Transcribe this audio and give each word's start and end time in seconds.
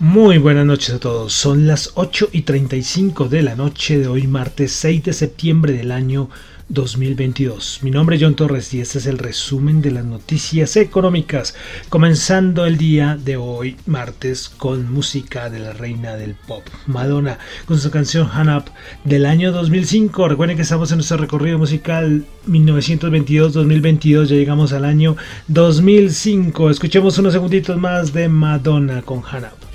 Muy 0.00 0.38
buenas 0.38 0.64
noches 0.64 0.94
a 0.94 1.00
todos. 1.00 1.32
Son 1.32 1.66
las 1.66 1.90
8 1.96 2.28
y 2.30 2.42
35 2.42 3.28
de 3.28 3.42
la 3.42 3.56
noche 3.56 3.98
de 3.98 4.06
hoy, 4.06 4.28
martes 4.28 4.70
6 4.70 5.02
de 5.02 5.12
septiembre 5.12 5.72
del 5.72 5.90
año 5.90 6.30
2022. 6.68 7.80
Mi 7.82 7.90
nombre 7.90 8.14
es 8.14 8.22
John 8.22 8.36
Torres 8.36 8.72
y 8.72 8.80
este 8.80 8.98
es 8.98 9.06
el 9.06 9.18
resumen 9.18 9.82
de 9.82 9.90
las 9.90 10.04
noticias 10.04 10.76
económicas, 10.76 11.56
comenzando 11.88 12.64
el 12.64 12.78
día 12.78 13.18
de 13.20 13.38
hoy, 13.38 13.76
martes, 13.86 14.48
con 14.48 14.88
música 14.88 15.50
de 15.50 15.58
la 15.58 15.72
reina 15.72 16.14
del 16.14 16.36
pop, 16.36 16.62
Madonna, 16.86 17.40
con 17.66 17.80
su 17.80 17.90
canción 17.90 18.30
Han 18.32 18.50
Up 18.50 18.66
del 19.02 19.26
año 19.26 19.50
2005. 19.50 20.28
Recuerden 20.28 20.56
que 20.56 20.62
estamos 20.62 20.92
en 20.92 20.98
nuestro 20.98 21.16
recorrido 21.16 21.58
musical 21.58 22.24
1922-2022, 22.46 24.26
ya 24.26 24.36
llegamos 24.36 24.72
al 24.72 24.84
año 24.84 25.16
2005. 25.48 26.70
Escuchemos 26.70 27.18
unos 27.18 27.32
segunditos 27.32 27.76
más 27.76 28.12
de 28.12 28.28
Madonna 28.28 29.02
con 29.02 29.24
Han 29.28 29.42
Up. 29.42 29.67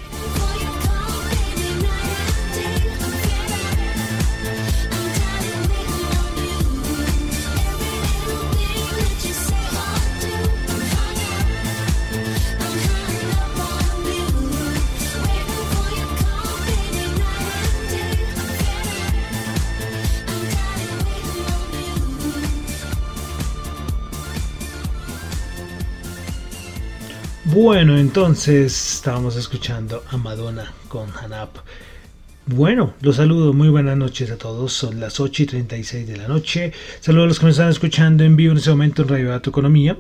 Bueno, 27.64 27.98
entonces 27.98 28.96
estábamos 28.96 29.38
escuchando 29.38 30.04
a 30.10 30.18
Madonna 30.18 30.74
con 30.90 31.08
Hanap. 31.12 31.60
Bueno, 32.46 32.94
los 33.00 33.16
saludo, 33.16 33.54
muy 33.54 33.70
buenas 33.70 33.96
noches 33.96 34.30
a 34.32 34.38
todos, 34.38 34.74
son 34.74 35.00
las 35.00 35.22
8 35.22 35.44
y 35.44 35.46
36 35.46 36.06
de 36.06 36.18
la 36.18 36.28
noche. 36.28 36.74
Saludos 37.00 37.24
a 37.24 37.28
los 37.28 37.40
que 37.40 37.46
me 37.46 37.52
están 37.52 37.70
escuchando 37.70 38.26
en 38.26 38.36
vivo 38.36 38.52
en 38.52 38.58
este 38.58 38.70
momento 38.70 39.04
en 39.04 39.08
Radio 39.08 39.30
Dato 39.30 39.50
Economía. 39.50 39.98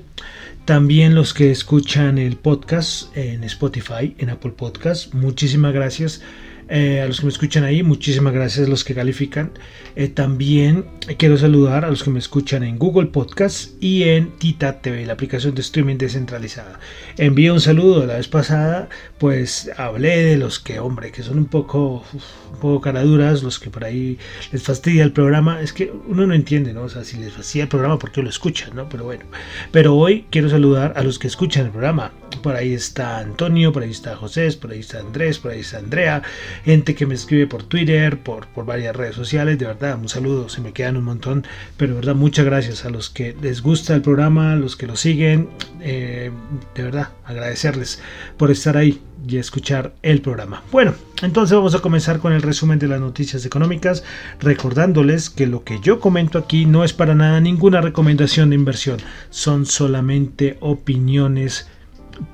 También 0.66 1.16
los 1.16 1.34
que 1.34 1.52
escuchan 1.52 2.18
el 2.18 2.36
podcast 2.36 3.16
en 3.16 3.46
Spotify, 3.46 4.14
en 4.18 4.30
Apple 4.30 4.52
Podcast. 4.52 5.14
Muchísimas 5.14 5.72
gracias 5.74 6.22
eh, 6.70 7.02
a 7.02 7.08
los 7.08 7.20
que 7.20 7.26
me 7.26 7.32
escuchan 7.32 7.64
ahí, 7.64 7.84
muchísimas 7.84 8.34
gracias 8.34 8.68
a 8.68 8.70
los 8.70 8.84
que 8.84 8.96
califican. 8.96 9.52
Eh, 9.96 10.08
también 10.08 10.86
quiero 11.18 11.38
saludar 11.38 11.86
a 11.86 11.90
los 11.90 12.04
que 12.04 12.10
me 12.10 12.20
escuchan 12.20 12.64
en 12.64 12.78
Google 12.80 13.08
Podcast 13.08 13.72
y 13.82 14.04
en 14.04 14.32
Tita 14.38 14.82
TV, 14.82 15.06
la 15.06 15.14
aplicación 15.14 15.54
de 15.56 15.62
streaming 15.62 15.98
descentralizada. 15.98 16.80
Envío 17.18 17.54
un 17.54 17.62
saludo. 17.62 18.06
La 18.06 18.16
vez 18.16 18.28
pasada, 18.28 18.90
pues 19.20 19.70
hablé 19.78 20.24
de 20.24 20.38
los 20.38 20.60
que, 20.60 20.80
hombre, 20.80 21.12
que 21.12 21.24
son 21.24 21.38
un 21.38 21.46
poco, 21.46 22.04
un 22.14 22.60
poco 22.60 22.82
caraduras, 22.82 23.44
los 23.44 23.60
que 23.60 23.70
por 23.70 23.84
ahí 23.84 24.18
les 24.52 24.64
fastidia 24.64 25.04
el 25.04 25.12
programa. 25.12 25.62
Es 25.62 25.74
que 25.74 25.92
uno 26.08 26.26
no 26.26 26.34
entiende, 26.34 26.74
¿no? 26.74 26.84
O 26.84 26.90
sea, 26.90 27.04
si 27.04 27.18
les 27.18 27.34
fastidia 27.34 27.64
el 27.64 27.70
programa, 27.70 28.00
¿por 28.00 28.12
qué 28.12 28.22
lo 28.24 28.30
escuchan, 28.30 28.76
no? 28.76 28.90
Pero 28.90 29.04
bueno. 29.04 29.26
Pero 29.72 29.96
hoy 29.96 30.26
quiero 30.30 30.50
saludar 30.50 30.94
a 30.96 31.04
los 31.04 31.20
que 31.20 31.28
escuchan 31.28 31.66
el 31.66 31.72
programa. 31.72 32.12
Por 32.42 32.56
ahí 32.56 32.74
está 32.74 33.20
Antonio, 33.20 33.72
por 33.72 33.84
ahí 33.84 33.92
está 33.92 34.16
José, 34.16 34.52
por 34.60 34.72
ahí 34.72 34.80
está 34.80 35.00
Andrés, 35.00 35.40
por 35.40 35.52
ahí 35.52 35.60
está 35.60 35.78
Andrea 35.78 36.22
gente 36.66 36.96
que 36.96 37.06
me 37.06 37.16
escribe 37.16 37.48
por 37.48 37.64
Twitter, 37.64 38.20
por, 38.20 38.48
por 38.48 38.66
varias 38.66 38.96
redes 38.96 39.16
sociales, 39.16 39.58
de 39.58 39.66
verdad, 39.66 39.98
un 40.00 40.10
saludo, 40.10 40.50
se 40.50 40.62
me 40.62 40.74
quedan 40.74 40.98
un 40.98 41.04
montón, 41.04 41.46
pero 41.78 41.94
de 41.94 42.00
verdad, 42.00 42.16
muchas 42.16 42.46
gracias 42.46 42.86
a 42.86 42.90
los 42.90 43.10
que 43.10 43.36
les 43.42 43.62
gusta 43.62 43.96
el 43.96 44.02
programa, 44.02 44.54
a 44.54 44.56
los 44.56 44.76
que 44.76 44.88
lo 44.88 44.96
siguen, 44.96 45.50
eh, 45.82 46.32
de 46.76 46.84
verdad, 46.84 47.10
agradecerles 47.26 48.02
por 48.38 48.52
estar 48.52 48.78
ahí 48.78 49.02
y 49.26 49.38
escuchar 49.38 49.94
el 50.02 50.22
programa. 50.22 50.64
Bueno, 50.72 50.94
entonces 51.22 51.56
vamos 51.56 51.76
a 51.76 51.80
comenzar 51.80 52.20
con 52.20 52.34
el 52.34 52.42
resumen 52.42 52.80
de 52.80 52.88
las 52.88 53.00
noticias 53.00 53.46
económicas, 53.46 54.04
recordándoles 54.40 55.30
que 55.30 55.48
lo 55.48 55.64
que 55.64 55.80
yo 55.82 56.00
comento 56.00 56.38
aquí 56.38 56.66
no 56.66 56.84
es 56.84 56.92
para 56.92 57.16
nada 57.16 57.40
ninguna 57.40 57.82
recomendación 57.82 58.50
de 58.50 58.56
inversión, 58.56 58.98
son 59.30 59.66
solamente 59.66 60.58
opiniones 60.60 61.68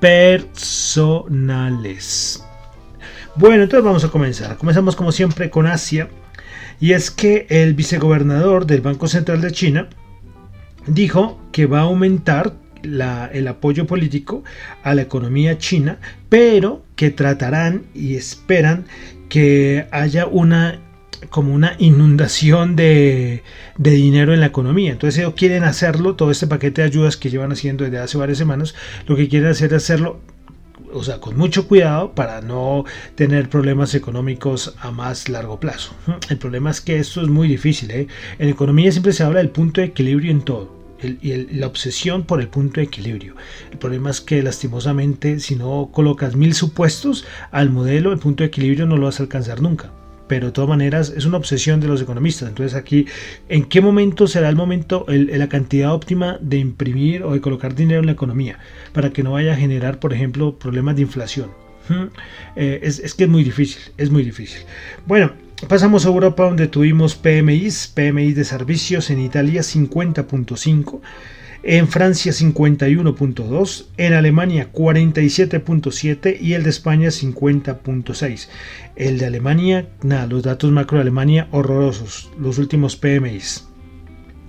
personales. 0.00 1.34
Bueno, 3.36 3.62
entonces 3.62 3.84
vamos 3.84 4.04
a 4.04 4.08
comenzar. 4.08 4.56
Comenzamos 4.56 4.96
como 4.96 5.12
siempre 5.12 5.50
con 5.50 5.66
Asia. 5.66 6.08
Y 6.80 6.92
es 6.92 7.10
que 7.10 7.46
el 7.50 7.74
vicegobernador 7.74 8.66
del 8.66 8.80
Banco 8.80 9.06
Central 9.06 9.42
de 9.42 9.52
China 9.52 9.88
dijo 10.86 11.38
que 11.52 11.66
va 11.66 11.80
a 11.80 11.82
aumentar 11.82 12.54
el 12.82 13.48
apoyo 13.48 13.86
político 13.86 14.42
a 14.82 14.94
la 14.94 15.02
economía 15.02 15.58
china, 15.58 15.98
pero 16.30 16.82
que 16.96 17.10
tratarán 17.10 17.84
y 17.94 18.16
esperan 18.16 18.86
que 19.28 19.86
haya 19.90 20.26
una 20.26 20.80
como 21.28 21.54
una 21.54 21.74
inundación 21.78 22.76
de, 22.76 23.42
de, 23.76 23.90
dinero 23.90 24.32
en 24.32 24.40
la 24.40 24.46
economía. 24.46 24.92
Entonces 24.92 25.18
ellos 25.18 25.34
quieren 25.34 25.64
hacerlo, 25.64 26.16
todo 26.16 26.30
este 26.30 26.46
paquete 26.46 26.80
de 26.82 26.88
ayudas 26.88 27.16
que 27.16 27.30
llevan 27.30 27.52
haciendo 27.52 27.84
desde 27.84 27.98
hace 27.98 28.18
varias 28.18 28.38
semanas, 28.38 28.74
lo 29.06 29.16
que 29.16 29.28
quieren 29.28 29.50
hacer 29.50 29.74
es 29.74 29.84
hacerlo 29.84 30.20
o 30.92 31.04
sea, 31.04 31.20
con 31.20 31.36
mucho 31.36 31.68
cuidado 31.68 32.14
para 32.14 32.40
no 32.40 32.84
tener 33.14 33.48
problemas 33.48 33.94
económicos 33.94 34.74
a 34.80 34.90
más 34.90 35.28
largo 35.28 35.60
plazo. 35.60 35.92
El 36.28 36.38
problema 36.38 36.70
es 36.70 36.80
que 36.80 36.98
esto 36.98 37.22
es 37.22 37.28
muy 37.28 37.48
difícil. 37.48 37.90
¿eh? 37.90 38.08
En 38.38 38.48
economía 38.48 38.90
siempre 38.90 39.12
se 39.12 39.22
habla 39.22 39.38
del 39.38 39.50
punto 39.50 39.80
de 39.80 39.88
equilibrio 39.88 40.30
en 40.30 40.42
todo. 40.42 40.80
y 41.02 41.54
la 41.54 41.66
obsesión 41.66 42.24
por 42.24 42.40
el 42.40 42.48
punto 42.48 42.80
de 42.80 42.86
equilibrio. 42.86 43.34
El 43.70 43.78
problema 43.78 44.10
es 44.10 44.20
que 44.20 44.42
lastimosamente 44.42 45.40
si 45.40 45.56
no 45.56 45.90
colocas 45.92 46.36
mil 46.36 46.54
supuestos 46.54 47.24
al 47.52 47.70
modelo, 47.70 48.12
el 48.12 48.18
punto 48.18 48.42
de 48.42 48.48
equilibrio 48.48 48.86
no 48.86 48.96
lo 48.96 49.06
vas 49.06 49.20
a 49.20 49.22
alcanzar 49.22 49.62
nunca 49.62 49.92
pero 50.30 50.46
de 50.46 50.52
todas 50.52 50.68
maneras 50.70 51.12
es 51.16 51.26
una 51.26 51.38
obsesión 51.38 51.80
de 51.80 51.88
los 51.88 52.00
economistas. 52.00 52.48
Entonces 52.48 52.78
aquí, 52.78 53.06
¿en 53.48 53.64
qué 53.64 53.80
momento 53.80 54.28
será 54.28 54.48
el 54.48 54.54
momento, 54.54 55.04
la 55.08 55.48
cantidad 55.48 55.92
óptima 55.92 56.38
de 56.40 56.58
imprimir 56.58 57.24
o 57.24 57.32
de 57.32 57.40
colocar 57.40 57.74
dinero 57.74 57.98
en 57.98 58.06
la 58.06 58.12
economía 58.12 58.60
para 58.92 59.10
que 59.10 59.24
no 59.24 59.32
vaya 59.32 59.54
a 59.54 59.56
generar, 59.56 59.98
por 59.98 60.12
ejemplo, 60.12 60.56
problemas 60.56 60.94
de 60.94 61.02
inflación? 61.02 61.50
Eh, 62.54 62.78
es, 62.84 63.00
es, 63.00 63.14
que 63.14 63.24
es 63.24 63.28
muy 63.28 63.42
difícil, 63.42 63.82
es 63.96 64.08
muy 64.12 64.22
difícil. 64.22 64.60
Bueno, 65.04 65.32
pasamos 65.66 66.06
a 66.06 66.10
Europa 66.10 66.44
donde 66.44 66.68
tuvimos 66.68 67.16
PMIs, 67.16 67.88
PMI 67.92 68.32
de 68.32 68.44
servicios 68.44 69.10
en 69.10 69.18
Italia 69.18 69.62
50.5 69.62 71.00
en 71.62 71.88
Francia 71.88 72.32
51.2, 72.32 73.86
en 73.96 74.12
Alemania 74.14 74.72
47.7 74.72 76.40
y 76.40 76.54
el 76.54 76.62
de 76.62 76.70
España 76.70 77.08
50.6. 77.08 78.48
El 78.96 79.18
de 79.18 79.26
Alemania, 79.26 79.88
nada, 80.02 80.26
los 80.26 80.42
datos 80.42 80.72
macro 80.72 80.96
de 80.98 81.02
Alemania 81.02 81.48
horrorosos, 81.50 82.30
los 82.38 82.56
últimos 82.58 82.96
PMIs. 82.96 83.66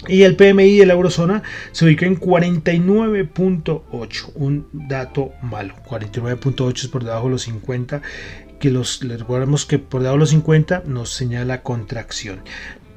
Y 0.07 0.23
el 0.23 0.35
PMI 0.35 0.77
de 0.77 0.87
la 0.87 0.93
eurozona 0.93 1.43
se 1.71 1.85
ubica 1.85 2.07
en 2.07 2.19
49.8, 2.19 4.31
un 4.33 4.67
dato 4.73 5.31
malo. 5.43 5.75
49.8 5.87 6.75
es 6.75 6.87
por 6.87 7.03
debajo 7.03 7.25
de 7.25 7.31
los 7.31 7.43
50 7.43 8.01
que 8.59 8.71
los 8.71 9.01
recordemos 9.01 9.65
que 9.65 9.79
por 9.79 10.01
debajo 10.01 10.17
de 10.17 10.21
los 10.21 10.31
50 10.31 10.83
nos 10.85 11.11
señala 11.11 11.61
contracción. 11.61 12.39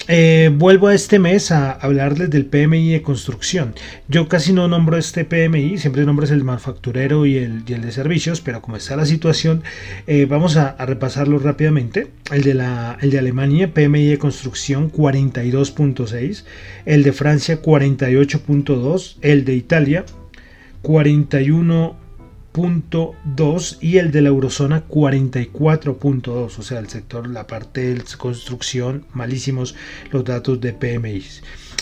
Eh, 0.06 0.50
vuelvo 0.52 0.88
a 0.88 0.94
este 0.94 1.18
mes 1.18 1.50
a 1.50 1.72
hablarles 1.72 2.28
del 2.28 2.44
PMI 2.44 2.90
de 2.90 3.02
construcción. 3.02 3.74
Yo 4.06 4.28
casi 4.28 4.52
no 4.52 4.68
nombro 4.68 4.98
este 4.98 5.24
PMI, 5.24 5.78
siempre 5.78 6.04
nombro 6.04 6.26
el 6.26 6.44
manufacturero 6.44 7.24
y 7.24 7.38
el, 7.38 7.64
de 7.64 7.92
servicios, 7.92 8.42
pero 8.42 8.60
como 8.60 8.76
está 8.76 8.96
la 8.96 9.06
situación, 9.06 9.62
eh, 10.06 10.26
vamos 10.26 10.56
a, 10.56 10.76
repasarlo 10.84 11.38
rápidamente. 11.38 12.08
El 12.30 12.42
de, 12.42 12.54
la, 12.54 12.98
el 13.00 13.10
de 13.10 13.18
Alemania, 13.18 13.72
PMI 13.72 14.06
de 14.06 14.18
construcción 14.18 14.92
42.6, 14.92 16.44
el 16.84 17.02
de 17.02 17.12
Francia 17.12 17.62
48.2, 17.62 19.16
el 19.22 19.44
de 19.44 19.54
Italia 19.54 20.04
41 20.82 22.03
y 23.80 23.98
el 23.98 24.12
de 24.12 24.22
la 24.22 24.28
eurozona 24.28 24.86
44.2, 24.86 26.58
o 26.58 26.62
sea, 26.62 26.78
el 26.78 26.88
sector, 26.88 27.28
la 27.28 27.48
parte 27.48 27.94
de 27.94 28.02
construcción, 28.16 29.06
malísimos 29.12 29.74
los 30.12 30.24
datos 30.24 30.60
de 30.60 30.72
PMI. 30.72 31.24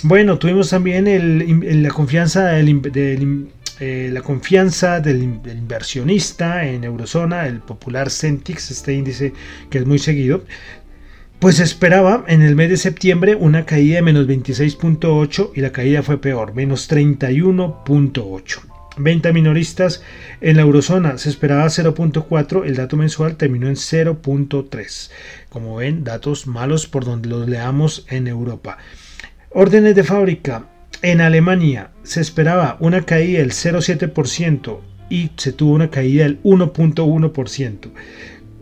Bueno, 0.03 0.39
tuvimos 0.39 0.71
también 0.71 1.83
la 1.83 1.91
confianza 1.91 2.47
del, 2.47 3.49
eh, 3.81 4.11
la 4.13 4.23
confianza 4.23 5.01
del, 5.01 5.23
inversionista 5.23 6.65
en 6.65 6.85
eurozona, 6.85 7.47
el 7.47 7.59
popular 7.61 8.09
Centix, 8.09 8.71
este 8.71 8.95
índice 8.95 9.35
que 9.69 9.79
es 9.79 9.87
muy 9.87 9.99
seguido, 9.99 10.43
pues 11.39 11.61
esperaba 11.61 12.25
en 12.29 12.41
el 12.41 12.55
mes 12.55 12.71
de 12.71 12.79
septiembre 12.79 13.35
una 13.35 13.67
caída 13.67 13.97
de 13.97 14.03
menos 14.03 14.27
26.8 14.27 15.51
y 15.55 15.61
la 15.61 15.71
caída 15.71 16.03
fue 16.03 16.19
peor, 16.19 16.55
menos 16.55 16.91
31.8. 16.91 18.72
Venta 18.97 19.33
minoristas 19.33 20.03
en 20.43 20.57
la 20.57 20.63
eurozona 20.63 21.17
se 21.17 21.31
esperaba 21.31 21.65
0.4, 21.65 22.67
el 22.67 22.77
dato 22.77 22.97
mensual 22.97 23.37
terminó 23.37 23.69
en 23.69 23.77
0.3. 23.77 25.11
Como 25.49 25.77
ven, 25.77 26.05
datos 26.05 26.47
malos 26.47 26.87
por 26.87 27.05
donde 27.05 27.29
los 27.29 27.49
leamos 27.49 28.05
en 28.11 28.27
Europa. 28.27 28.77
Órdenes 29.51 29.95
de 29.95 30.05
fábrica. 30.05 30.67
En 31.01 31.21
Alemania 31.21 31.91
se 32.03 32.21
esperaba 32.21 32.77
una 32.81 33.03
caída 33.03 33.41
del 33.41 33.51
0.7% 33.51 34.81
y 35.09 35.31
se 35.37 35.53
tuvo 35.53 35.75
una 35.75 35.91
caída 35.91 36.25
del 36.25 36.43
1.1%. 36.43 37.91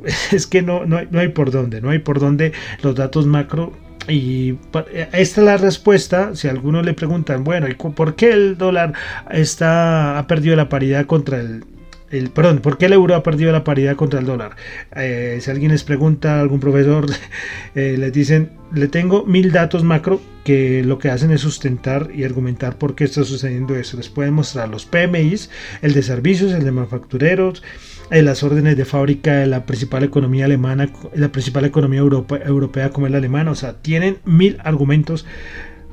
Es 0.32 0.46
que 0.46 0.62
no, 0.62 0.86
no, 0.86 1.00
no 1.10 1.20
hay 1.20 1.28
por 1.28 1.50
dónde, 1.50 1.80
no 1.80 1.90
hay 1.90 1.98
por 1.98 2.20
dónde 2.20 2.52
los 2.82 2.94
datos 2.94 3.26
macro 3.26 3.72
y 4.10 4.58
eh, 4.92 5.08
esta 5.12 5.40
es 5.40 5.46
la 5.46 5.56
respuesta. 5.56 6.34
Si 6.34 6.48
a 6.48 6.50
alguno 6.50 6.82
le 6.82 6.94
preguntan, 6.94 7.44
bueno, 7.44 7.68
¿y 7.68 7.74
por 7.74 8.14
qué 8.16 8.32
el 8.32 8.58
dólar 8.58 8.92
está, 9.30 10.18
ha 10.18 10.26
perdido 10.26 10.56
la 10.56 10.68
paridad 10.68 11.06
contra 11.06 11.40
el, 11.40 11.64
el, 12.10 12.30
perdón, 12.30 12.58
¿por 12.58 12.76
qué 12.76 12.86
el 12.86 12.92
euro 12.92 13.14
ha 13.14 13.22
perdido 13.22 13.52
la 13.52 13.62
paridad 13.62 13.96
contra 13.96 14.20
el 14.20 14.26
dólar? 14.26 14.56
Eh, 14.96 15.38
si 15.40 15.50
alguien 15.50 15.70
les 15.70 15.84
pregunta 15.84 16.40
algún 16.40 16.60
profesor, 16.60 17.06
eh, 17.74 17.96
les 17.98 18.12
dicen, 18.12 18.50
le 18.72 18.88
tengo 18.88 19.24
mil 19.24 19.52
datos 19.52 19.84
macro 19.84 20.20
que 20.44 20.82
lo 20.82 20.98
que 20.98 21.10
hacen 21.10 21.30
es 21.30 21.42
sustentar 21.42 22.10
y 22.12 22.24
argumentar 22.24 22.78
por 22.78 22.94
qué 22.94 23.04
está 23.04 23.24
sucediendo 23.24 23.76
eso. 23.76 23.96
Les 23.96 24.08
pueden 24.08 24.34
mostrar 24.34 24.68
los 24.68 24.86
PMIs, 24.86 25.50
el 25.82 25.94
de 25.94 26.02
servicios, 26.02 26.52
el 26.52 26.64
de 26.64 26.72
manufactureros, 26.72 27.62
en 28.10 28.24
las 28.24 28.42
órdenes 28.42 28.76
de 28.76 28.84
fábrica 28.84 29.34
de 29.34 29.46
la 29.46 29.66
principal 29.66 30.04
economía 30.04 30.46
alemana, 30.46 30.90
la 31.14 31.30
principal 31.30 31.64
economía 31.64 32.00
europea 32.00 32.90
como 32.90 33.06
es 33.06 33.12
la 33.12 33.18
alemana. 33.18 33.50
O 33.50 33.54
sea, 33.54 33.74
tienen 33.74 34.18
mil 34.24 34.58
argumentos 34.64 35.26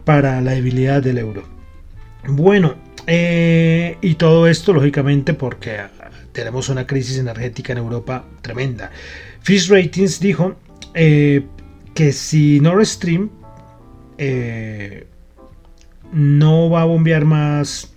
para 0.04 0.42
la 0.42 0.52
debilidad 0.52 1.04
del 1.04 1.18
euro. 1.18 1.44
Bueno, 2.28 2.76
eh, 3.06 3.98
y 4.02 4.16
todo 4.16 4.48
esto 4.48 4.74
lógicamente 4.74 5.34
porque 5.34 5.80
tenemos 6.34 6.70
una 6.70 6.86
crisis 6.86 7.18
energética 7.18 7.74
en 7.74 7.80
Europa 7.80 8.26
tremenda. 8.42 8.92
Fish 9.42 9.70
Ratings 9.70 10.20
dijo 10.20 10.56
eh, 10.94 11.46
que 11.94 12.12
si 12.12 12.60
Nord 12.60 12.86
Stream 12.86 13.30
eh, 14.18 15.08
no 16.12 16.70
va 16.70 16.82
a 16.82 16.86
bombear 16.86 17.26
más, 17.26 17.94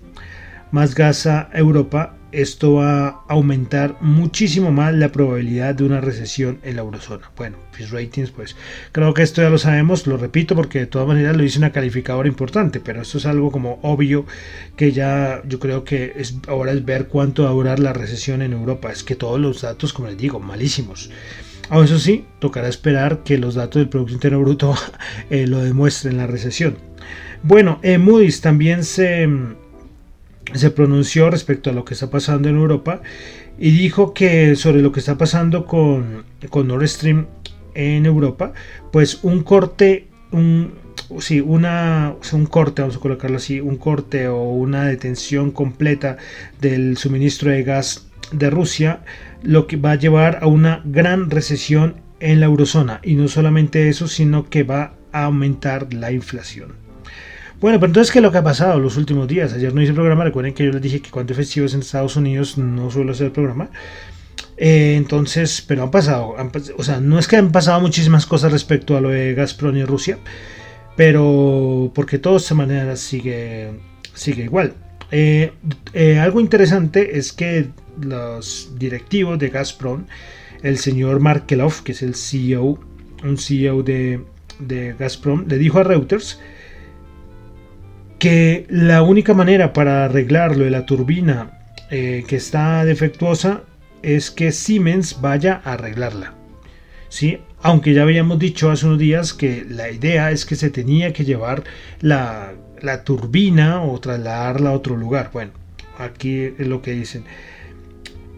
más 0.71 0.95
gas 0.95 1.27
a 1.27 1.49
Europa, 1.53 2.17
esto 2.33 2.75
va 2.75 3.09
a 3.09 3.25
aumentar 3.29 3.97
muchísimo 4.01 4.71
más 4.73 4.95
la 4.95 5.13
probabilidad 5.13 5.75
de 5.75 5.85
una 5.85 6.01
recesión 6.01 6.59
en 6.63 6.77
la 6.77 6.83
eurozona. 6.83 7.31
Bueno, 7.37 7.57
Fitch 7.73 7.91
Ratings, 7.91 8.31
pues 8.31 8.57
creo 8.93 9.15
que 9.15 9.23
esto 9.23 9.43
ya 9.43 9.51
lo 9.51 9.59
sabemos, 9.59 10.07
lo 10.07 10.17
repito 10.17 10.55
porque 10.55 10.81
de 10.81 10.87
todas 10.87 11.09
maneras 11.09 11.37
lo 11.37 11.43
dice 11.43 11.59
una 11.59 11.73
calificadora 11.73 12.29
importante, 12.29 12.81
pero 12.81 13.03
esto 13.03 13.19
es 13.19 13.27
algo 13.27 13.51
como 13.51 13.79
obvio 13.83 14.27
que 14.77 14.93
ya 14.93 15.43
yo 15.47 15.59
creo 15.59 15.85
que 15.85 16.13
es, 16.17 16.37
ahora 16.49 16.73
es 16.73 16.85
ver 16.85 17.09
cuánto 17.09 17.45
va 17.45 17.51
a 17.51 17.53
durar 17.53 17.79
la 17.79 17.93
recesión 17.93 18.43
en 18.43 18.53
Europa. 18.53 18.91
Es 18.91 19.03
que 19.03 19.17
todos 19.17 19.41
los 19.41 19.63
datos, 19.63 19.93
como 19.93 20.09
les 20.09 20.19
digo, 20.19 20.41
malísimos. 20.41 21.11
Aún 21.69 21.85
eso 21.85 21.99
sí, 21.99 22.25
tocará 22.41 22.69
esperar 22.69 23.23
que 23.23 23.39
los 23.39 23.55
datos 23.55 23.81
del 23.81 23.89
Producto 23.89 24.15
Interno 24.15 24.41
Bruto 24.41 24.75
eh, 25.31 25.47
lo 25.47 25.59
demuestren 25.59 26.17
la 26.17 26.27
recesión. 26.27 26.77
Bueno, 27.43 27.79
eh, 27.83 27.97
Moody's 27.97 28.41
también 28.41 28.85
se 28.85 29.27
se 30.55 30.71
pronunció 30.71 31.31
respecto 31.31 31.71
a 31.71 31.73
lo 31.73 31.85
que 31.85 31.95
está 31.95 32.11
pasando 32.11 32.49
en 32.49 32.57
Europa 32.57 33.03
y 33.59 33.71
dijo 33.71 34.15
que 34.15 34.57
sobre 34.57 34.83
lo 34.83 34.93
que 34.93 35.01
está 35.01 35.19
pasando 35.19 35.67
con, 35.67 36.25
con 36.49 36.69
Nord 36.69 36.89
Stream 36.89 37.27
en 37.75 38.07
Europa, 38.07 38.53
pues 38.91 39.21
un 39.23 39.43
corte, 39.43 40.09
un, 40.33 40.73
sí, 41.19 41.41
una, 41.41 42.15
un 42.33 42.47
corte, 42.47 42.83
vamos 42.83 42.97
a 42.97 43.01
colocarlo 43.01 43.37
así, 43.37 43.61
un 43.61 43.77
corte 43.77 44.29
o 44.29 44.43
una 44.51 44.85
detención 44.85 45.51
completa 45.51 46.17
del 46.61 46.97
suministro 46.97 47.51
de 47.51 47.63
gas 47.63 48.09
de 48.33 48.51
Rusia, 48.51 49.01
lo 49.43 49.67
que 49.67 49.77
va 49.77 49.93
a 49.93 49.97
llevar 49.97 50.39
a 50.43 50.47
una 50.47 50.83
gran 50.85 51.31
recesión 51.31 51.97
en 52.21 52.41
la 52.41 52.47
eurozona. 52.47 53.01
Y 53.03 53.15
no 53.15 53.29
solamente 53.29 53.89
eso, 53.89 54.09
sino 54.09 54.49
que 54.49 54.63
va 54.63 54.95
a 55.13 55.25
aumentar 55.25 55.93
la 55.93 56.13
inflación. 56.13 56.80
Bueno, 57.61 57.79
pero 57.79 57.89
entonces, 57.89 58.11
¿qué 58.11 58.21
es 58.21 58.23
lo 58.23 58.33
que 58.33 58.39
ha 58.39 58.43
pasado 58.43 58.79
los 58.79 58.97
últimos 58.97 59.29
días? 59.29 59.53
Ayer 59.53 59.75
no 59.75 59.83
hice 59.83 59.93
programa, 59.93 60.25
recuerden 60.25 60.55
que 60.55 60.65
yo 60.65 60.73
les 60.73 60.81
dije 60.81 61.03
que 61.03 61.11
cuando 61.11 61.35
festivos 61.35 61.75
en 61.75 61.81
Estados 61.81 62.17
Unidos 62.17 62.57
no 62.57 62.91
suelo 62.91 63.13
hacer 63.13 63.33
programa. 63.33 63.69
Eh, 64.57 64.95
entonces, 64.97 65.63
pero 65.67 65.83
han 65.83 65.91
pasado, 65.91 66.37
o 66.79 66.83
sea, 66.83 67.01
no 67.01 67.19
es 67.19 67.29
que 67.29 67.37
han 67.37 67.53
pasado 67.53 67.79
muchísimas 67.83 68.25
cosas 68.25 68.51
respecto 68.51 68.97
a 68.97 69.03
lo 69.03 69.11
de 69.11 69.35
Gazprom 69.35 69.77
y 69.77 69.85
Rusia, 69.85 70.19
pero 70.97 71.93
porque 71.95 72.19
todo 72.19 72.39
de 72.39 72.55
manera 72.55 72.97
sigue, 72.97 73.73
sigue 74.15 74.45
igual. 74.45 74.73
Eh, 75.11 75.53
eh, 75.93 76.19
algo 76.19 76.41
interesante 76.41 77.19
es 77.19 77.33
que 77.35 77.69
los 78.01 78.73
directivos 78.79 79.39
de 79.39 79.51
Gazprom, 79.51 80.07
el 80.63 80.79
señor 80.79 81.21
Markelov, 81.21 81.83
que 81.83 81.93
es 81.93 82.03
el 82.03 82.15
CEO, 82.15 82.79
un 83.23 83.37
CEO 83.37 83.83
de, 83.83 84.25
de 84.61 84.95
Gazprom, 84.99 85.45
le 85.47 85.59
dijo 85.59 85.79
a 85.79 85.85
Reuters 85.85 86.39
que 88.21 88.67
la 88.69 89.03
única 89.03 89.35
manera 89.35 89.73
para 89.73 90.05
arreglarlo 90.05 90.65
de 90.65 90.71
la 90.71 90.87
turbina 90.87 91.59
eh, 91.91 92.25
que 92.29 92.37
está 92.37 92.85
defectuosa 92.85 93.63
es 94.03 94.31
que 94.31 94.53
Siemens 94.53 95.21
vaya 95.21 95.61
a 95.65 95.73
arreglarla. 95.73 96.35
¿sí? 97.09 97.39
Aunque 97.63 97.95
ya 97.95 98.03
habíamos 98.03 98.39
dicho 98.39 98.71
hace 98.71 98.87
unos 98.87 98.99
días 98.99 99.33
que 99.33 99.67
la 99.69 99.91
idea 99.91 100.31
es 100.31 100.45
que 100.45 100.55
se 100.55 100.71
tenía 100.71 101.13
que 101.15 101.25
llevar 101.25 101.65
la, 102.01 102.53
la 102.81 103.05
turbina 103.05 103.83
o 103.83 103.99
trasladarla 103.99 104.71
a 104.71 104.75
otro 104.75 104.97
lugar. 104.97 105.31
Bueno, 105.33 105.53
aquí 105.99 106.53
es 106.59 106.67
lo 106.67 106.83
que 106.83 106.93
dicen. 106.93 107.25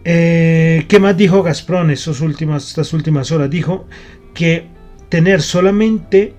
Eh, 0.05 0.85
¿Qué 0.87 0.99
más 0.99 1.17
dijo 1.17 1.43
Gazprom 1.43 1.89
estas 1.89 2.21
últimas, 2.21 2.69
estas 2.69 2.93
últimas 2.93 3.31
horas? 3.31 3.49
Dijo 3.49 3.85
que 4.33 4.67
tener 5.09 5.41
solamente 5.41 6.33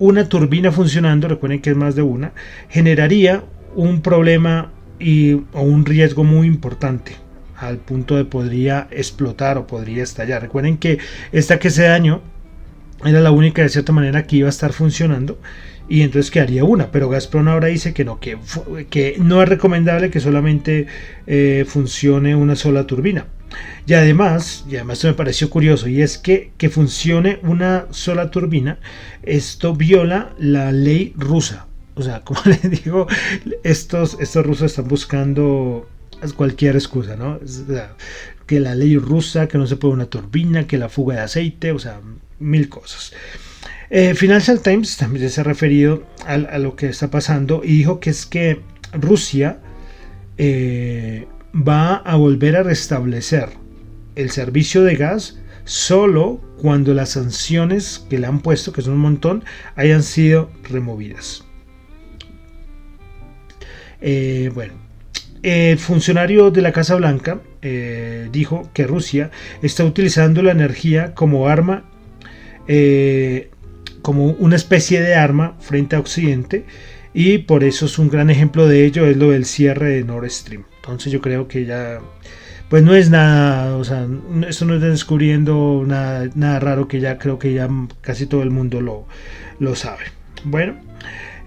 una 0.00 0.28
turbina 0.28 0.72
funcionando, 0.72 1.28
recuerden 1.28 1.60
que 1.60 1.70
es 1.70 1.76
más 1.76 1.94
de 1.94 2.02
una, 2.02 2.32
generaría 2.68 3.44
un 3.76 4.00
problema 4.00 4.72
y, 4.98 5.34
o 5.52 5.62
un 5.62 5.84
riesgo 5.84 6.24
muy 6.24 6.48
importante 6.48 7.12
al 7.56 7.76
punto 7.76 8.16
de 8.16 8.24
podría 8.24 8.88
explotar 8.90 9.58
o 9.58 9.66
podría 9.66 10.02
estallar. 10.02 10.42
Recuerden 10.42 10.78
que 10.78 10.98
esta 11.30 11.58
que 11.58 11.70
se 11.70 11.84
dañó 11.84 12.22
era 13.04 13.20
la 13.20 13.30
única 13.30 13.62
de 13.62 13.68
cierta 13.68 13.92
manera 13.92 14.26
que 14.26 14.36
iba 14.36 14.46
a 14.46 14.50
estar 14.50 14.72
funcionando 14.72 15.38
y 15.88 16.02
entonces 16.02 16.30
quedaría 16.30 16.64
una, 16.64 16.90
pero 16.90 17.08
Gazprom 17.08 17.48
ahora 17.48 17.68
dice 17.68 17.92
que 17.92 18.04
no, 18.04 18.20
que, 18.20 18.38
que 18.88 19.16
no 19.18 19.42
es 19.42 19.48
recomendable 19.48 20.10
que 20.10 20.20
solamente 20.20 20.86
eh, 21.26 21.64
funcione 21.68 22.34
una 22.34 22.56
sola 22.56 22.86
turbina. 22.86 23.26
Y 23.86 23.94
además, 23.94 24.64
y 24.68 24.76
además 24.76 24.98
esto 24.98 25.08
me 25.08 25.14
pareció 25.14 25.50
curioso, 25.50 25.88
y 25.88 26.02
es 26.02 26.18
que 26.18 26.52
que 26.56 26.70
funcione 26.70 27.38
una 27.42 27.86
sola 27.90 28.30
turbina, 28.30 28.78
esto 29.22 29.74
viola 29.74 30.32
la 30.38 30.72
ley 30.72 31.12
rusa. 31.16 31.66
O 31.94 32.02
sea, 32.02 32.20
como 32.24 32.40
les 32.44 32.62
digo, 32.70 33.06
estos, 33.62 34.16
estos 34.20 34.46
rusos 34.46 34.70
están 34.70 34.88
buscando 34.88 35.88
cualquier 36.36 36.76
excusa, 36.76 37.16
¿no? 37.16 37.40
que 38.46 38.60
la 38.60 38.74
ley 38.74 38.96
rusa, 38.96 39.46
que 39.46 39.58
no 39.58 39.66
se 39.66 39.76
puede 39.76 39.94
una 39.94 40.06
turbina, 40.06 40.66
que 40.66 40.76
la 40.76 40.88
fuga 40.88 41.14
de 41.14 41.20
aceite, 41.22 41.72
o 41.72 41.78
sea, 41.78 42.00
mil 42.40 42.68
cosas. 42.68 43.12
Eh, 43.90 44.14
Financial 44.14 44.60
Times 44.60 44.96
también 44.96 45.30
se 45.30 45.40
ha 45.40 45.44
referido 45.44 46.04
a, 46.26 46.36
lo 46.58 46.76
que 46.76 46.88
está 46.88 47.10
pasando 47.10 47.62
y 47.64 47.78
dijo 47.78 48.00
que 48.00 48.10
es 48.10 48.26
que 48.26 48.60
Rusia 48.92 49.58
eh, 50.36 51.26
va 51.54 51.96
a 51.96 52.16
volver 52.16 52.56
a 52.56 52.62
restablecer 52.62 53.48
el 54.16 54.30
servicio 54.30 54.82
de 54.82 54.96
gas 54.96 55.38
solo 55.64 56.40
cuando 56.60 56.94
las 56.94 57.10
sanciones 57.10 58.04
que 58.10 58.18
le 58.18 58.26
han 58.26 58.40
puesto, 58.40 58.72
que 58.72 58.82
son 58.82 58.94
un 58.94 59.00
montón, 59.00 59.44
hayan 59.76 60.02
sido 60.02 60.50
removidas. 60.64 61.44
Eh, 64.00 64.50
bueno, 64.54 64.74
el 65.42 65.78
funcionario 65.78 66.50
de 66.50 66.62
la 66.62 66.72
Casa 66.72 66.94
Blanca 66.96 67.40
dijo 68.32 68.70
que 68.72 68.86
Rusia 68.86 69.30
está 69.60 69.84
utilizando 69.84 70.42
la 70.42 70.52
energía 70.52 71.14
como 71.14 71.46
arma 71.46 71.84
como 74.02 74.26
una 74.26 74.56
especie 74.56 75.00
de 75.00 75.14
arma 75.14 75.56
frente 75.60 75.96
a 75.96 76.00
Occidente 76.00 76.64
y 77.12 77.38
por 77.38 77.64
eso 77.64 77.86
es 77.86 77.98
un 77.98 78.08
gran 78.08 78.30
ejemplo 78.30 78.66
de 78.66 78.84
ello 78.84 79.06
es 79.06 79.16
lo 79.16 79.30
del 79.30 79.44
cierre 79.44 79.90
de 79.90 80.04
Nord 80.04 80.30
Stream. 80.30 80.64
Entonces 80.80 81.12
yo 81.12 81.20
creo 81.20 81.46
que 81.48 81.64
ya 81.66 82.00
pues 82.70 82.84
no 82.84 82.94
es 82.94 83.10
nada, 83.10 83.76
o 83.76 83.82
sea, 83.82 84.06
esto 84.48 84.64
no 84.64 84.74
está 84.74 84.86
descubriendo 84.86 85.82
nada, 85.84 86.30
nada 86.36 86.60
raro 86.60 86.86
que 86.86 87.00
ya 87.00 87.18
creo 87.18 87.36
que 87.36 87.52
ya 87.52 87.68
casi 88.00 88.26
todo 88.26 88.44
el 88.44 88.50
mundo 88.50 88.80
lo, 88.80 89.06
lo 89.58 89.74
sabe. 89.74 90.04
Bueno, 90.44 90.76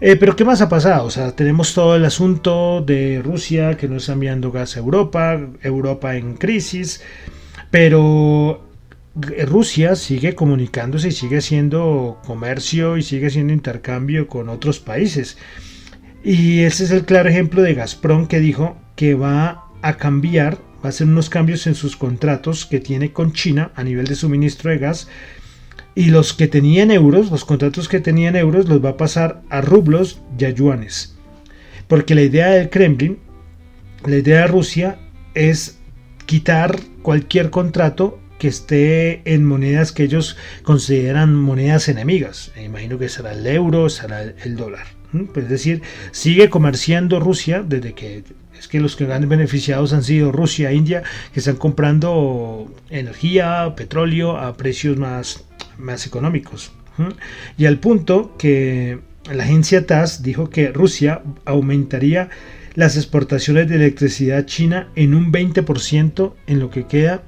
eh, 0.02 0.18
pero 0.18 0.36
¿qué 0.36 0.44
más 0.44 0.62
ha 0.62 0.68
pasado? 0.68 1.06
O 1.06 1.10
sea, 1.10 1.34
tenemos 1.34 1.74
todo 1.74 1.96
el 1.96 2.04
asunto 2.04 2.82
de 2.82 3.22
Rusia 3.24 3.78
que 3.78 3.88
no 3.88 3.96
está 3.96 4.12
enviando 4.12 4.52
gas 4.52 4.76
a 4.76 4.80
Europa, 4.80 5.40
Europa 5.62 6.18
en 6.18 6.36
crisis, 6.36 7.02
pero 7.72 8.62
Rusia 9.16 9.96
sigue 9.96 10.36
comunicándose 10.36 11.08
y 11.08 11.12
sigue 11.14 11.38
haciendo 11.38 12.20
comercio 12.26 12.98
y 12.98 13.02
sigue 13.02 13.28
haciendo 13.28 13.54
intercambio 13.54 14.28
con 14.28 14.50
otros 14.50 14.82
países. 14.82 15.38
Y 16.22 16.64
ese 16.64 16.84
es 16.84 16.92
el 16.92 17.06
claro 17.06 17.30
ejemplo 17.30 17.62
de 17.62 17.76
Gazprom 17.76 18.28
que 18.28 18.42
dijo 18.42 18.76
que 18.96 19.16
va 19.16 19.66
a 19.82 19.98
cambiar, 19.98 20.56
va 20.56 20.86
a 20.86 20.88
hacer 20.90 21.08
unos 21.08 21.30
cambios 21.30 21.68
en 21.68 21.76
sus 21.76 21.96
contratos 21.96 22.66
que 22.66 22.80
tiene 22.80 23.12
con 23.12 23.34
China 23.34 23.72
a 23.76 23.84
nivel 23.84 24.08
de 24.08 24.16
suministro 24.16 24.72
de 24.72 24.78
gas. 24.78 25.08
Y 25.96 26.06
los 26.06 26.34
que 26.34 26.48
tenían 26.48 26.90
euros, 26.90 27.30
los 27.30 27.46
contratos 27.46 27.88
que 27.88 28.00
tenían 28.00 28.36
euros, 28.36 28.68
los 28.68 28.84
va 28.84 28.90
a 28.90 28.98
pasar 28.98 29.42
a 29.50 29.62
rublos 29.62 30.22
y 30.38 30.46
a 30.46 30.50
yuanes. 30.50 31.16
Porque 31.88 32.16
la 32.16 32.22
idea 32.24 32.48
del 32.50 32.70
Kremlin, 32.70 33.20
la 34.06 34.18
idea 34.18 34.42
de 34.42 34.48
Rusia 34.48 35.00
es 35.36 35.78
quitar 36.26 36.80
cualquier 37.02 37.50
contrato 37.50 38.20
que 38.40 38.48
esté 38.48 39.22
en 39.32 39.46
monedas 39.46 39.92
que 39.92 40.04
ellos 40.04 40.36
consideran 40.64 41.36
monedas 41.36 41.88
enemigas. 41.88 42.52
Me 42.56 42.64
imagino 42.64 42.98
que 42.98 43.10
será 43.10 43.34
el 43.34 43.46
euro, 43.46 43.90
será 43.90 44.24
el 44.24 44.56
dólar. 44.56 44.86
Pues 45.12 45.46
es 45.46 45.50
decir, 45.50 45.82
sigue 46.12 46.50
comerciando 46.50 47.20
Rusia 47.20 47.64
desde 47.66 47.94
que 47.94 48.24
es 48.64 48.70
que 48.70 48.80
los 48.80 48.96
que 48.96 49.12
han 49.12 49.28
beneficiados 49.28 49.92
han 49.92 50.04
sido 50.04 50.32
Rusia 50.32 50.72
India, 50.72 51.04
que 51.34 51.42
están 51.42 51.58
comprando 51.58 52.74
energía, 52.90 53.74
petróleo 53.76 54.38
a 54.38 54.56
precios 54.56 54.96
más, 54.98 55.44
más 55.78 56.08
económicos. 56.08 56.72
Y 57.58 57.66
al 57.66 57.80
punto 57.80 58.36
que 58.38 59.00
la 59.30 59.44
agencia 59.44 59.86
TAS 59.86 60.24
dijo 60.24 60.50
que 60.50 60.72
Rusia 60.72 61.24
aumentaría 61.44 62.30
las 62.76 62.96
exportaciones 62.96 63.68
de 63.68 63.76
electricidad 63.76 64.46
china 64.46 64.88
en 64.96 65.14
un 65.14 65.34
20% 65.34 66.34
en 66.48 66.60
lo 66.60 66.70
que 66.70 66.86
queda 66.86 67.24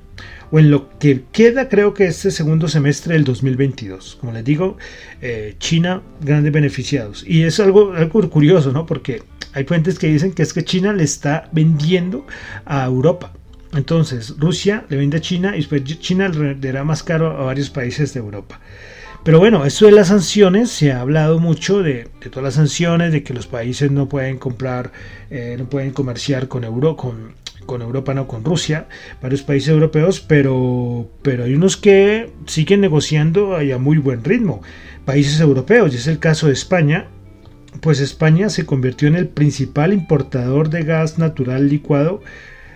o 0.51 0.59
en 0.59 0.71
lo 0.71 0.97
que 0.99 1.23
queda 1.33 1.67
creo 1.67 1.93
que 1.93 2.05
este 2.05 2.31
segundo 2.31 2.69
semestre 2.69 3.15
del 3.15 3.25
2022. 3.25 4.17
Como 4.21 4.31
les 4.31 4.45
digo, 4.45 4.77
eh, 5.21 5.55
China, 5.59 6.01
grandes 6.21 6.53
beneficiados. 6.53 7.25
Y 7.27 7.43
es 7.43 7.59
algo, 7.59 7.91
algo 7.93 8.29
curioso, 8.29 8.71
¿no? 8.71 8.85
Porque 8.85 9.21
hay 9.55 9.63
fuentes 9.63 9.97
que 9.97 10.07
dicen 10.07 10.33
que 10.33 10.43
es 10.43 10.53
que 10.53 10.65
China 10.65 10.91
le 10.91 11.05
está 11.05 11.49
vendiendo 11.53 12.27
a 12.65 12.85
Europa. 12.85 13.31
Entonces, 13.73 14.35
Rusia 14.37 14.85
le 14.89 14.97
vende 14.97 15.17
a 15.17 15.21
China 15.21 15.53
y 15.53 15.59
después 15.59 15.83
China 15.99 16.27
le 16.27 16.39
venderá 16.39 16.83
más 16.83 17.03
caro 17.03 17.31
a 17.31 17.45
varios 17.45 17.69
países 17.69 18.13
de 18.13 18.19
Europa. 18.19 18.59
Pero 19.23 19.39
bueno, 19.39 19.65
esto 19.65 19.85
de 19.85 19.93
las 19.93 20.09
sanciones, 20.09 20.69
se 20.69 20.91
ha 20.91 20.99
hablado 20.99 21.39
mucho 21.39 21.81
de, 21.81 22.09
todas 22.29 22.43
las 22.43 22.53
sanciones, 22.55 23.13
de 23.13 23.23
que 23.23 23.33
los 23.33 23.47
países 23.47 23.91
no 23.91 24.09
pueden 24.09 24.37
comprar, 24.37 24.91
eh, 25.29 25.55
no 25.57 25.69
pueden 25.69 25.91
comerciar 25.91 26.49
con, 26.49 26.65
Euro, 26.65 26.97
con, 26.97 27.33
Europa, 27.81 28.13
no 28.13 28.27
con 28.27 28.43
Rusia, 28.43 28.87
varios 29.21 29.41
países 29.41 29.69
europeos, 29.69 30.19
pero, 30.19 31.09
pero 31.21 31.45
hay 31.45 31.55
unos 31.55 31.77
que 31.77 32.33
siguen 32.45 32.81
negociando 32.81 33.55
a 33.55 33.77
muy 33.79 33.97
buen 33.97 34.23
ritmo, 34.23 34.61
países 35.05 35.39
europeos, 35.39 35.93
y 35.93 35.97
es 35.97 36.07
el 36.07 36.19
caso 36.19 36.47
de 36.47 36.53
España, 36.53 37.07
pues 37.81 37.99
España 37.99 38.49
se 38.49 38.65
convirtió 38.65 39.07
en 39.07 39.15
el 39.15 39.27
principal 39.27 39.93
importador 39.93 40.69
de 40.69 40.83
gas 40.83 41.17
natural 41.17 41.69
licuado 41.69 42.21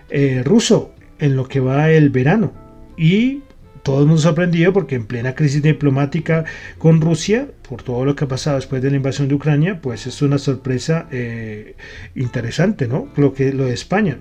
eh, 0.10 0.42
ruso 0.44 0.94
en 1.20 1.36
lo 1.36 1.48
que 1.48 1.60
va 1.60 1.92
el 1.92 2.10
verano. 2.10 2.54
Y 2.98 3.42
todo 3.84 4.02
el 4.02 4.08
mundo 4.08 4.22
sorprendido 4.22 4.74
porque 4.74 4.96
en 4.96 5.06
plena 5.06 5.36
crisis 5.36 5.62
diplomática 5.62 6.46
con 6.78 7.02
Rusia, 7.02 7.48
por 7.68 7.84
todo 7.84 8.06
lo 8.06 8.16
que 8.16 8.26
ha 8.26 8.28
pasado 8.28 8.58
después 8.58 8.82
de 8.82 8.90
la 8.90 8.98
invasión 8.98 9.28
de 9.28 9.36
Ucrania, 9.36 9.80
pues 9.82 10.08
es 10.08 10.22
una 10.22 10.38
sorpresa 10.38 11.08
eh, 11.12 11.76
interesante, 12.16 12.88
¿no? 12.88 13.08
Lo, 13.16 13.34
que, 13.34 13.54
lo 13.54 13.66
de 13.66 13.74
España. 13.74 14.18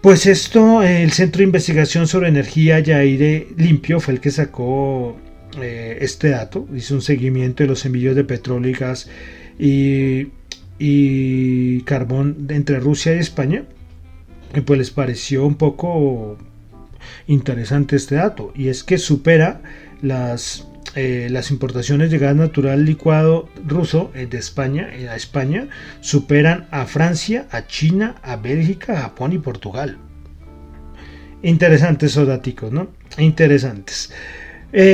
Pues 0.00 0.24
esto, 0.24 0.82
el 0.82 1.12
Centro 1.12 1.40
de 1.40 1.44
Investigación 1.44 2.06
sobre 2.06 2.28
Energía 2.28 2.80
y 2.80 2.90
Aire 2.90 3.48
Limpio 3.56 4.00
fue 4.00 4.14
el 4.14 4.20
que 4.20 4.30
sacó 4.30 5.16
eh, 5.60 5.98
este 6.00 6.30
dato, 6.30 6.66
hizo 6.74 6.94
un 6.94 7.02
seguimiento 7.02 7.62
de 7.62 7.68
los 7.68 7.84
envíos 7.84 8.16
de 8.16 8.24
petróleo 8.24 8.70
y 8.70 8.74
gas 8.74 9.10
y, 9.60 11.82
carbón 11.82 12.46
entre 12.48 12.80
Rusia 12.80 13.14
y 13.14 13.18
España. 13.18 13.64
Y 14.54 14.62
pues 14.62 14.78
les 14.78 14.90
pareció 14.90 15.46
un 15.46 15.54
poco 15.54 16.36
interesante 17.26 17.96
este 17.96 18.16
dato, 18.16 18.52
y 18.54 18.68
es 18.68 18.82
que 18.82 18.98
supera 18.98 19.62
las 20.02 20.66
eh, 20.96 21.28
las 21.30 21.52
importaciones 21.52 22.10
de 22.10 22.18
gas 22.18 22.34
natural 22.34 22.84
licuado 22.84 23.48
ruso 23.64 24.10
eh, 24.12 24.26
de 24.26 24.38
España 24.38 24.90
eh, 24.92 25.08
a 25.08 25.14
España 25.14 25.68
superan 26.00 26.66
a 26.72 26.84
Francia, 26.86 27.46
a 27.52 27.68
China, 27.68 28.16
a 28.22 28.34
Bélgica, 28.34 28.94
a 28.94 29.02
Japón 29.02 29.32
y 29.32 29.38
Portugal. 29.38 29.98
Interesantes 31.42 32.10
esos 32.10 32.28
¿no? 32.72 32.88
Interesantes. 33.18 34.12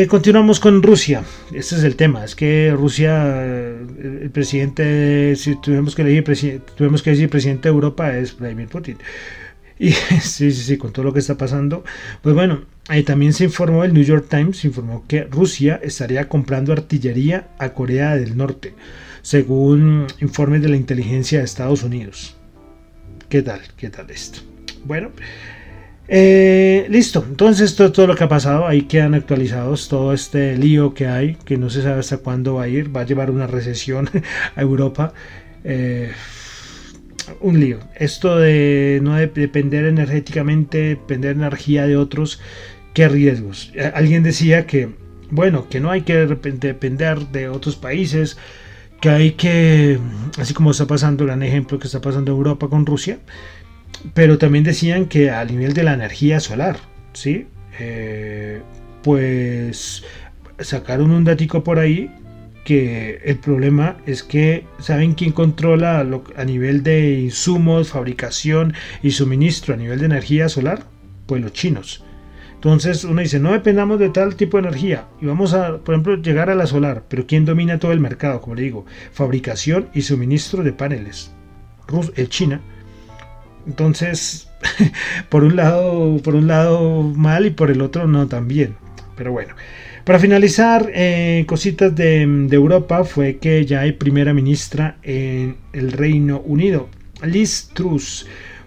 Continuamos 0.08 0.60
con 0.60 0.82
Rusia. 0.82 1.22
Este 1.52 1.76
es 1.76 1.84
el 1.84 1.96
tema. 1.96 2.24
Es 2.24 2.34
que 2.34 2.72
Rusia, 2.76 3.44
el 3.44 4.30
presidente, 4.32 5.36
si 5.36 5.56
tuvimos 5.56 5.94
que 5.94 6.02
elegir, 6.02 6.60
tuvimos 6.76 7.02
que 7.02 7.10
decir 7.10 7.28
presidente 7.28 7.68
de 7.68 7.74
Europa 7.74 8.16
es 8.16 8.36
Vladimir 8.36 8.68
Putin. 8.68 8.96
Y 9.78 9.90
sí, 10.20 10.50
sí, 10.50 10.52
sí, 10.52 10.76
con 10.78 10.92
todo 10.92 11.04
lo 11.04 11.12
que 11.12 11.18
está 11.20 11.36
pasando. 11.36 11.84
Pues 12.22 12.34
bueno, 12.34 12.62
ahí 12.88 13.02
también 13.02 13.32
se 13.32 13.44
informó, 13.44 13.84
el 13.84 13.92
New 13.92 14.04
York 14.04 14.26
Times 14.28 14.64
informó 14.64 15.04
que 15.06 15.24
Rusia 15.24 15.80
estaría 15.82 16.28
comprando 16.28 16.72
artillería 16.72 17.48
a 17.58 17.70
Corea 17.70 18.16
del 18.16 18.36
Norte, 18.36 18.74
según 19.22 20.06
informes 20.20 20.62
de 20.62 20.70
la 20.70 20.76
inteligencia 20.76 21.38
de 21.38 21.44
Estados 21.44 21.82
Unidos. 21.82 22.36
¿Qué 23.28 23.42
tal? 23.42 23.60
¿Qué 23.76 23.90
tal 23.90 24.10
esto? 24.10 24.40
Bueno, 24.84 25.10
Eh, 26.08 26.86
listo, 26.88 27.24
entonces 27.28 27.72
es 27.80 27.92
todo 27.92 28.06
lo 28.06 28.14
que 28.14 28.24
ha 28.24 28.28
pasado, 28.28 28.66
ahí 28.66 28.82
quedan 28.82 29.14
actualizados 29.14 29.88
todo 29.88 30.12
este 30.12 30.56
lío 30.56 30.94
que 30.94 31.08
hay, 31.08 31.34
que 31.44 31.56
no 31.56 31.68
se 31.68 31.82
sabe 31.82 31.98
hasta 31.98 32.18
cuándo 32.18 32.54
va 32.54 32.64
a 32.64 32.68
ir, 32.68 32.94
va 32.94 33.00
a 33.00 33.06
llevar 33.06 33.30
una 33.30 33.46
recesión 33.46 34.08
a 34.56 34.60
Europa. 34.60 35.12
Eh, 35.64 36.12
un 37.40 37.58
lío. 37.58 37.80
Esto 37.96 38.38
de 38.38 39.00
no 39.02 39.16
depender 39.16 39.84
energéticamente, 39.86 40.78
depender 40.78 41.36
energía 41.36 41.86
de 41.86 41.96
otros, 41.96 42.40
qué 42.94 43.08
riesgos. 43.08 43.72
Alguien 43.94 44.22
decía 44.22 44.66
que, 44.66 44.90
bueno, 45.30 45.68
que 45.68 45.80
no 45.80 45.90
hay 45.90 46.02
que 46.02 46.14
depender 46.26 47.26
de 47.28 47.48
otros 47.48 47.76
países, 47.76 48.36
que 49.00 49.10
hay 49.10 49.32
que, 49.32 49.98
así 50.38 50.54
como 50.54 50.70
está 50.70 50.86
pasando, 50.86 51.26
gran 51.26 51.42
ejemplo 51.42 51.78
que 51.78 51.86
está 51.86 52.00
pasando 52.00 52.32
Europa 52.32 52.68
con 52.68 52.86
Rusia, 52.86 53.18
pero 54.14 54.38
también 54.38 54.64
decían 54.64 55.06
que 55.06 55.30
a 55.30 55.44
nivel 55.44 55.72
de 55.74 55.82
la 55.82 55.94
energía 55.94 56.40
solar, 56.40 56.78
¿sí? 57.12 57.46
Eh, 57.78 58.60
pues 59.02 60.04
sacaron 60.58 61.10
un 61.10 61.24
datico 61.24 61.62
por 61.62 61.78
ahí 61.78 62.10
que 62.64 63.20
el 63.24 63.38
problema 63.38 63.96
es 64.06 64.24
que 64.24 64.66
saben 64.80 65.14
quién 65.14 65.30
controla 65.30 66.00
a 66.00 66.44
nivel 66.44 66.82
de 66.82 67.20
insumos, 67.20 67.90
fabricación 67.90 68.74
y 69.02 69.12
suministro 69.12 69.74
a 69.74 69.76
nivel 69.76 70.00
de 70.00 70.06
energía 70.06 70.48
solar, 70.48 70.82
pues 71.26 71.40
los 71.40 71.52
chinos. 71.52 72.02
Entonces 72.54 73.04
uno 73.04 73.20
dice, 73.20 73.38
no 73.38 73.52
dependamos 73.52 74.00
de 74.00 74.08
tal 74.08 74.34
tipo 74.34 74.56
de 74.56 74.66
energía 74.66 75.06
y 75.20 75.26
vamos 75.26 75.54
a, 75.54 75.78
por 75.78 75.94
ejemplo, 75.94 76.16
llegar 76.16 76.50
a 76.50 76.56
la 76.56 76.66
solar, 76.66 77.04
pero 77.08 77.26
¿quién 77.26 77.44
domina 77.44 77.78
todo 77.78 77.92
el 77.92 78.00
mercado? 78.00 78.40
Como 78.40 78.56
le 78.56 78.62
digo, 78.62 78.84
fabricación 79.12 79.88
y 79.94 80.02
suministro 80.02 80.64
de 80.64 80.72
paneles. 80.72 81.32
Rus 81.86 82.12
China. 82.28 82.60
Entonces, 83.66 84.48
por 85.28 85.44
un 85.44 85.56
lado, 85.56 86.18
por 86.22 86.34
un 86.34 86.46
lado 86.46 87.02
mal 87.02 87.46
y 87.46 87.50
por 87.50 87.70
el 87.70 87.80
otro 87.80 88.06
no 88.06 88.26
también. 88.26 88.76
Pero 89.16 89.32
bueno. 89.32 89.54
Para 90.04 90.20
finalizar, 90.20 90.88
eh, 90.94 91.44
cositas 91.48 91.94
de, 91.96 92.22
Europa 92.22 93.02
fue 93.02 93.38
que 93.38 93.66
ya 93.66 93.80
hay 93.80 93.92
primera 93.92 94.32
ministra 94.32 94.98
en 95.02 95.56
el 95.72 95.90
Reino 95.90 96.42
Unido, 96.46 96.88
Liz 97.24 97.70
Truss 97.74 98.26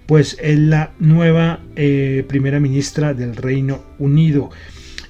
pues 0.09 0.37
es 0.41 0.57
la 0.57 0.91
nueva 0.97 1.59
eh, 1.75 2.25
primera 2.27 2.59
ministra 2.59 3.13
del 3.13 3.35
Reino 3.35 3.83
Unido. 3.99 4.49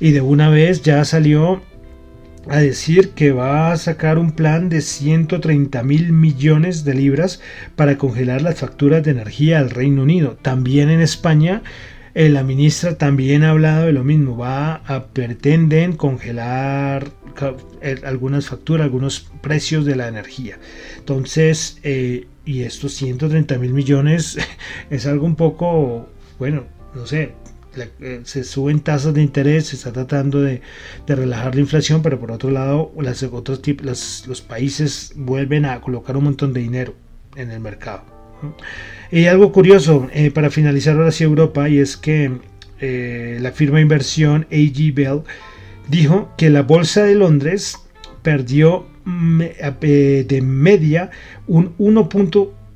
Y 0.02 0.12
de 0.12 0.20
una 0.20 0.50
vez 0.50 0.82
ya 0.82 1.06
salió 1.06 1.62
a 2.50 2.60
decir 2.60 3.12
que 3.12 3.32
va 3.32 3.72
a 3.72 3.78
sacar 3.78 4.18
un 4.18 4.32
plan 4.32 4.70
de 4.70 4.82
130 4.82 5.84
mil 5.84 6.12
millones 6.12 6.84
de 6.84 6.96
libras 6.96 7.42
para 7.76 7.98
congelar 7.98 8.42
las 8.42 8.60
facturas 8.60 9.04
de 9.04 9.12
energía 9.12 9.60
al 9.60 9.70
Reino 9.70 10.02
Unido. 10.02 10.38
También 10.42 10.90
en 10.90 11.00
España, 11.00 11.62
eh, 12.16 12.28
la 12.30 12.44
ministra 12.44 12.98
también 12.98 13.44
ha 13.44 13.52
hablado 13.52 13.86
de 13.86 13.94
lo 13.94 14.04
mismo. 14.04 14.36
Va 14.36 14.76
a 14.88 15.06
pretenden 15.08 15.96
congelar 15.96 17.12
eh, 17.82 18.02
algunas 18.04 18.48
facturas, 18.48 18.86
algunos 18.86 19.30
precios 19.42 19.86
de 19.86 19.96
la 19.96 20.08
energía. 20.08 20.58
Entonces, 20.98 21.80
y 21.84 22.64
estos 22.64 22.94
130 22.96 23.60
mil 23.60 23.74
millones 23.74 24.40
es 24.90 25.06
algo 25.06 25.28
un 25.28 25.36
poco, 25.36 26.10
bueno, 26.40 26.64
no 26.96 27.06
sé, 27.06 27.34
eh, 27.76 28.22
se 28.24 28.44
suben 28.44 28.80
tasas 28.80 29.14
de 29.14 29.22
interés, 29.22 29.68
se 29.68 29.76
está 29.76 29.94
tratando 29.94 30.42
de, 30.42 30.62
relajar 31.08 31.56
la 31.56 31.62
inflación, 31.62 32.02
pero 32.02 32.20
por 32.20 32.32
otro 32.32 32.50
lado, 32.50 32.92
las, 33.00 33.22
otros 33.24 33.62
los 34.28 34.42
países 34.42 35.14
vuelven 35.16 35.66
a 35.66 35.80
colocar 35.82 36.18
un 36.18 36.26
montón 36.26 36.54
de 36.54 36.62
dinero 36.62 36.96
en 37.36 37.52
el 37.52 37.60
mercado. 37.60 38.04
Y 39.12 39.26
algo 39.26 39.52
curioso, 39.52 40.08
eh, 40.14 40.32
para 40.32 40.50
finalizar 40.50 40.96
ahora 40.96 41.12
sí 41.12 41.24
Europa, 41.24 41.70
y 41.70 41.80
es 41.80 41.98
que 41.98 42.32
eh, 42.80 43.38
la 43.42 43.52
firma 43.52 43.78
de 43.78 43.84
inversión 43.84 44.48
AG 44.52 44.94
Bell 44.94 45.22
dijo 45.88 46.32
que 46.38 46.50
la 46.50 46.62
bolsa 46.62 47.04
de 47.04 47.16
Londres 47.16 47.78
perdió 48.22 48.88
de 49.06 50.42
media 50.44 51.10
un 51.48 51.98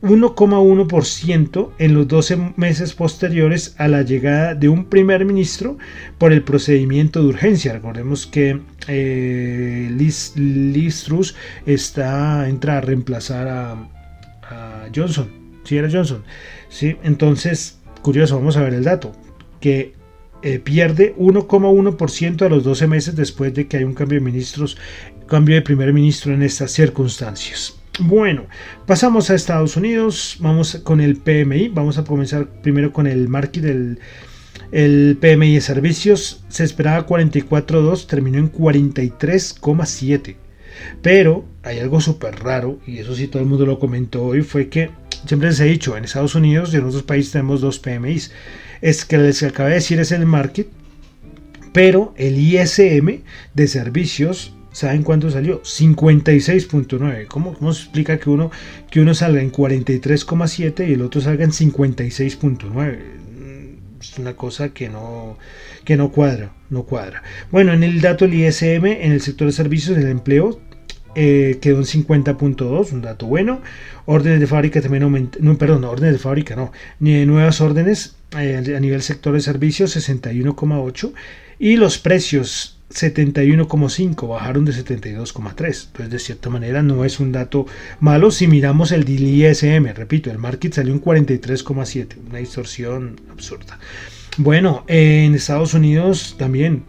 1.1% 0.03 1.69
en 1.79 1.93
los 1.93 2.07
12 2.09 2.53
meses 2.57 2.93
posteriores 2.93 3.73
a 3.77 3.87
la 3.87 4.01
llegada 4.01 4.53
de 4.53 4.67
un 4.67 4.85
primer 4.85 5.23
ministro 5.23 5.77
por 6.17 6.33
el 6.33 6.43
procedimiento 6.43 7.21
de 7.21 7.29
urgencia. 7.29 7.71
Recordemos 7.71 8.27
que 8.27 8.59
eh, 8.89 9.89
Liz, 9.91 11.03
Truss 11.05 11.35
está, 11.65 12.49
entra 12.49 12.77
a 12.77 12.81
reemplazar 12.81 13.47
a, 13.47 13.89
Johnson. 14.93 15.29
Si 15.63 15.77
era 15.77 15.89
Johnson. 15.89 16.23
¿sí? 16.69 16.97
Entonces, 17.03 17.79
curioso, 18.01 18.35
vamos 18.37 18.57
a 18.57 18.61
ver 18.61 18.73
el 18.73 18.83
dato. 18.83 19.13
Que 19.61 19.93
eh, 20.43 20.59
pierde 20.59 21.15
1,1% 21.15 22.45
a 22.45 22.49
los 22.49 22.63
12 22.65 22.87
meses 22.87 23.15
después 23.15 23.53
de 23.53 23.67
que 23.67 23.77
hay 23.77 23.85
un 23.85 23.93
cambio 23.93 24.19
de 24.19 24.25
ministros 24.25 24.77
cambio 25.27 25.55
de 25.55 25.61
primer 25.61 25.93
ministro 25.93 26.33
en 26.33 26.43
estas 26.43 26.71
circunstancias. 26.71 27.82
Bueno, 27.99 28.47
pasamos 28.87 29.29
a 29.29 29.35
Estados 29.35 29.77
Unidos, 29.77 30.37
vamos 30.39 30.81
con 30.83 30.99
el 30.99 31.15
PMI, 31.17 31.69
vamos 31.69 31.99
a 31.99 32.03
comenzar 32.03 32.47
primero 32.63 32.91
con 32.91 33.05
el 33.05 33.29
market 33.29 33.63
del 33.63 33.99
el 34.71 35.19
PMI 35.21 35.53
de 35.53 35.61
servicios, 35.61 36.43
se 36.49 36.63
esperaba 36.63 37.05
44.2, 37.05 38.07
terminó 38.07 38.39
en 38.39 38.51
43,7. 38.51 40.35
Pero 41.03 41.45
hay 41.61 41.77
algo 41.77 42.01
súper 42.01 42.39
raro, 42.39 42.79
y 42.87 42.97
eso 42.97 43.13
sí 43.13 43.27
todo 43.27 43.43
el 43.43 43.47
mundo 43.47 43.67
lo 43.67 43.77
comentó 43.77 44.23
hoy, 44.23 44.41
fue 44.41 44.69
que 44.69 44.89
siempre 45.27 45.49
les 45.49 45.59
he 45.59 45.65
dicho, 45.65 45.95
en 45.95 46.05
Estados 46.05 46.33
Unidos 46.33 46.73
y 46.73 46.77
en 46.77 46.85
otros 46.85 47.03
países 47.03 47.33
tenemos 47.33 47.61
dos 47.61 47.77
PMIs. 47.77 48.31
Es 48.81 49.05
que 49.05 49.19
les 49.19 49.43
acabé 49.43 49.69
de 49.69 49.75
decir 49.75 49.99
es 49.99 50.11
el 50.11 50.25
market, 50.25 50.67
pero 51.71 52.15
el 52.17 52.39
ISM 52.39 53.21
de 53.53 53.67
servicios 53.67 54.55
¿Saben 54.73 55.03
cuánto 55.03 55.29
salió? 55.29 55.61
56.9. 55.61 57.27
¿Cómo, 57.27 57.53
¿Cómo 57.53 57.73
se 57.73 57.83
explica 57.83 58.17
que 58.17 58.29
uno, 58.29 58.51
que 58.89 58.99
uno 58.99 59.13
salga 59.13 59.41
en 59.41 59.51
43,7 59.51 60.89
y 60.89 60.93
el 60.93 61.01
otro 61.03 61.21
salga 61.21 61.43
en 61.43 61.51
56.9? 61.51 62.99
Es 64.01 64.17
una 64.19 64.35
cosa 64.35 64.69
que 64.69 64.89
no, 64.89 65.37
que 65.85 65.95
no 65.95 66.11
cuadra, 66.11 66.53
no 66.69 66.83
cuadra. 66.83 67.23
Bueno, 67.51 67.71
en 67.71 67.83
el 67.83 68.01
dato 68.01 68.25
del 68.25 68.33
ISM, 68.33 68.85
en 68.85 69.11
el 69.13 69.21
sector 69.21 69.47
de 69.47 69.53
servicios, 69.53 69.97
el 69.97 70.07
empleo 70.07 70.59
eh, 71.15 71.59
quedó 71.61 71.77
en 71.77 71.85
50.2, 71.85 72.91
un 72.91 73.01
dato 73.01 73.27
bueno. 73.27 73.61
Órdenes 74.05 74.39
de 74.39 74.47
fábrica 74.47 74.81
también 74.81 75.03
aumentaron, 75.03 75.45
no, 75.45 75.57
perdón, 75.57 75.83
órdenes 75.83 76.13
de 76.13 76.19
fábrica 76.19 76.55
no, 76.55 76.71
ni 76.99 77.25
nuevas 77.25 77.61
órdenes 77.61 78.15
eh, 78.37 78.75
a 78.75 78.79
nivel 78.79 79.03
sector 79.03 79.33
de 79.33 79.41
servicios 79.41 79.95
61,8 79.95 81.13
y 81.59 81.77
los 81.77 81.99
precios 81.99 82.72
71,5, 82.93 84.27
bajaron 84.27 84.65
de 84.65 84.71
72,3. 84.71 85.87
Entonces, 85.87 86.09
de 86.09 86.19
cierta 86.19 86.49
manera, 86.49 86.83
no 86.83 87.05
es 87.05 87.19
un 87.19 87.31
dato 87.31 87.65
malo 87.99 88.31
si 88.31 88.47
miramos 88.47 88.91
el 88.91 89.07
ISM. 89.09 89.93
Repito, 89.95 90.31
el 90.31 90.37
market 90.37 90.73
salió 90.73 90.93
en 90.93 91.01
43,7, 91.01 92.15
una 92.29 92.39
distorsión 92.39 93.19
absurda. 93.31 93.79
Bueno, 94.37 94.83
en 94.87 95.35
Estados 95.35 95.73
Unidos 95.73 96.35
también, 96.37 96.83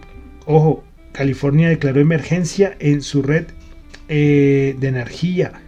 ojo, 0.46 0.84
California 1.12 1.68
declaró 1.68 2.00
emergencia 2.00 2.76
en 2.80 3.02
su 3.02 3.22
red 3.22 3.46
eh, 4.08 4.76
de 4.78 4.88
energía 4.88 5.63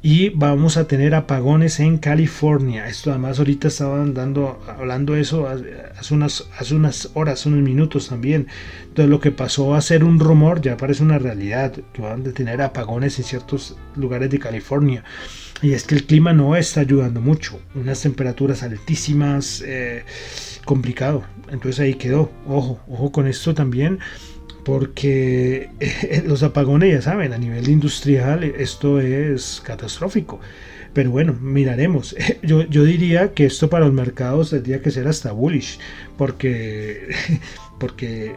y 0.00 0.28
vamos 0.30 0.76
a 0.76 0.86
tener 0.86 1.14
apagones 1.14 1.80
en 1.80 1.98
California. 1.98 2.88
Esto 2.88 3.10
además 3.10 3.38
ahorita 3.40 3.66
estaban 3.66 4.14
dando, 4.14 4.60
hablando 4.68 5.16
eso 5.16 5.48
hace 5.48 6.14
unas, 6.14 6.48
hace 6.56 6.76
unas 6.76 7.10
horas, 7.14 7.46
unos 7.46 7.60
minutos 7.60 8.08
también. 8.08 8.46
Entonces 8.82 9.10
lo 9.10 9.20
que 9.20 9.32
pasó 9.32 9.74
a 9.74 9.80
ser 9.80 10.04
un 10.04 10.20
rumor 10.20 10.60
ya 10.60 10.76
parece 10.76 11.02
una 11.02 11.18
realidad, 11.18 11.72
que 11.92 12.02
van 12.02 12.24
a 12.26 12.32
tener 12.32 12.62
apagones 12.62 13.18
en 13.18 13.24
ciertos 13.24 13.76
lugares 13.96 14.30
de 14.30 14.38
California. 14.38 15.02
Y 15.62 15.72
es 15.72 15.82
que 15.82 15.96
el 15.96 16.06
clima 16.06 16.32
no 16.32 16.54
está 16.54 16.80
ayudando 16.80 17.20
mucho, 17.20 17.60
unas 17.74 18.00
temperaturas 18.00 18.62
altísimas, 18.62 19.64
eh, 19.66 20.04
complicado. 20.64 21.24
Entonces 21.50 21.80
ahí 21.80 21.94
quedó, 21.94 22.30
ojo, 22.46 22.78
ojo 22.86 23.10
con 23.10 23.26
esto 23.26 23.52
también 23.52 23.98
porque 24.68 25.70
eh, 25.80 26.22
los 26.26 26.42
apagones, 26.42 26.92
ya 26.92 27.00
saben, 27.00 27.32
a 27.32 27.38
nivel 27.38 27.70
industrial 27.70 28.44
esto 28.44 29.00
es 29.00 29.62
catastrófico. 29.64 30.40
Pero 30.92 31.10
bueno, 31.10 31.32
miraremos. 31.40 32.14
Yo, 32.42 32.64
yo 32.64 32.84
diría 32.84 33.32
que 33.32 33.46
esto 33.46 33.70
para 33.70 33.86
los 33.86 33.94
mercados 33.94 34.50
tendría 34.50 34.82
que 34.82 34.90
ser 34.90 35.08
hasta 35.08 35.32
bullish, 35.32 35.78
porque, 36.18 37.08
porque, 37.80 38.36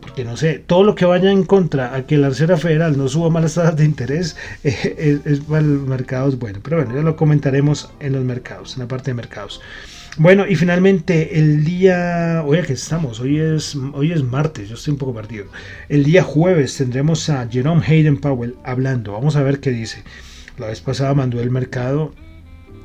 porque 0.00 0.24
no 0.24 0.36
sé, 0.36 0.58
todo 0.58 0.82
lo 0.82 0.96
que 0.96 1.04
vaya 1.04 1.30
en 1.30 1.44
contra 1.44 1.94
a 1.94 2.08
que 2.08 2.18
la 2.18 2.30
Reserva 2.30 2.56
Federal 2.56 2.98
no 2.98 3.06
suba 3.06 3.30
más 3.30 3.44
las 3.44 3.54
tasas 3.54 3.76
de 3.76 3.84
interés 3.84 4.36
es, 4.64 5.24
es 5.24 5.40
para 5.48 5.62
los 5.62 5.86
mercados 5.86 6.40
bueno. 6.40 6.58
Pero 6.60 6.78
bueno, 6.78 6.96
ya 6.96 7.02
lo 7.02 7.14
comentaremos 7.14 7.88
en 8.00 8.14
los 8.14 8.24
mercados, 8.24 8.74
en 8.74 8.80
la 8.80 8.88
parte 8.88 9.12
de 9.12 9.14
mercados. 9.14 9.60
Bueno, 10.18 10.46
y 10.46 10.56
finalmente 10.56 11.38
el 11.38 11.64
día, 11.64 12.42
oye 12.44 12.62
que 12.62 12.74
estamos, 12.74 13.18
hoy 13.20 13.38
es, 13.38 13.74
hoy 13.94 14.12
es 14.12 14.22
martes, 14.22 14.68
yo 14.68 14.74
estoy 14.74 14.92
un 14.92 14.98
poco 14.98 15.14
perdido. 15.14 15.46
El 15.88 16.04
día 16.04 16.22
jueves 16.22 16.76
tendremos 16.76 17.30
a 17.30 17.48
Jerome 17.48 17.82
Hayden 17.86 18.18
Powell 18.18 18.56
hablando, 18.62 19.12
vamos 19.12 19.36
a 19.36 19.42
ver 19.42 19.60
qué 19.60 19.70
dice. 19.70 20.02
La 20.58 20.66
vez 20.66 20.80
pasada 20.82 21.14
mandó 21.14 21.40
el 21.40 21.50
mercado 21.50 22.12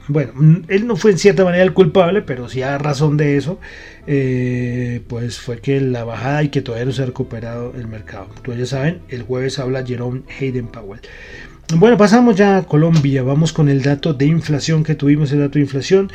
bueno, 0.10 0.32
él 0.70 0.88
no 0.88 0.96
fue 0.96 1.12
en 1.12 1.18
cierta 1.18 1.44
manera 1.44 1.64
el 1.64 1.74
culpable, 1.74 2.22
pero 2.22 2.48
sí 2.48 2.62
a 2.62 2.78
razón 2.78 3.18
de 3.18 3.36
eso, 3.36 3.60
eh, 4.08 5.02
pues 5.08 5.38
fue 5.40 5.60
que 5.60 5.82
la 5.82 6.06
bajada 6.06 6.44
y 6.44 6.50
que 6.50 6.62
todavía 6.62 6.86
no 6.86 6.94
se 6.94 7.04
ha 7.04 7.08
recuperado 7.08 7.74
el 7.76 7.88
mercado. 7.88 8.28
Ustedes 8.36 8.60
ya 8.60 8.66
saben, 8.66 9.02
el 9.10 9.24
jueves 9.24 9.60
habla 9.60 9.86
Jerome 9.86 10.22
Hayden 10.40 10.68
Powell. 10.68 11.02
Bueno, 11.76 11.98
pasamos 11.98 12.38
ya 12.38 12.58
a 12.58 12.64
Colombia, 12.64 13.24
vamos 13.24 13.52
con 13.52 13.68
el 13.68 13.82
dato 13.82 14.14
de 14.14 14.26
inflación 14.28 14.86
que 14.86 14.96
tuvimos, 14.96 15.34
el 15.34 15.40
dato 15.40 15.56
de 15.56 15.66
inflación. 15.66 16.10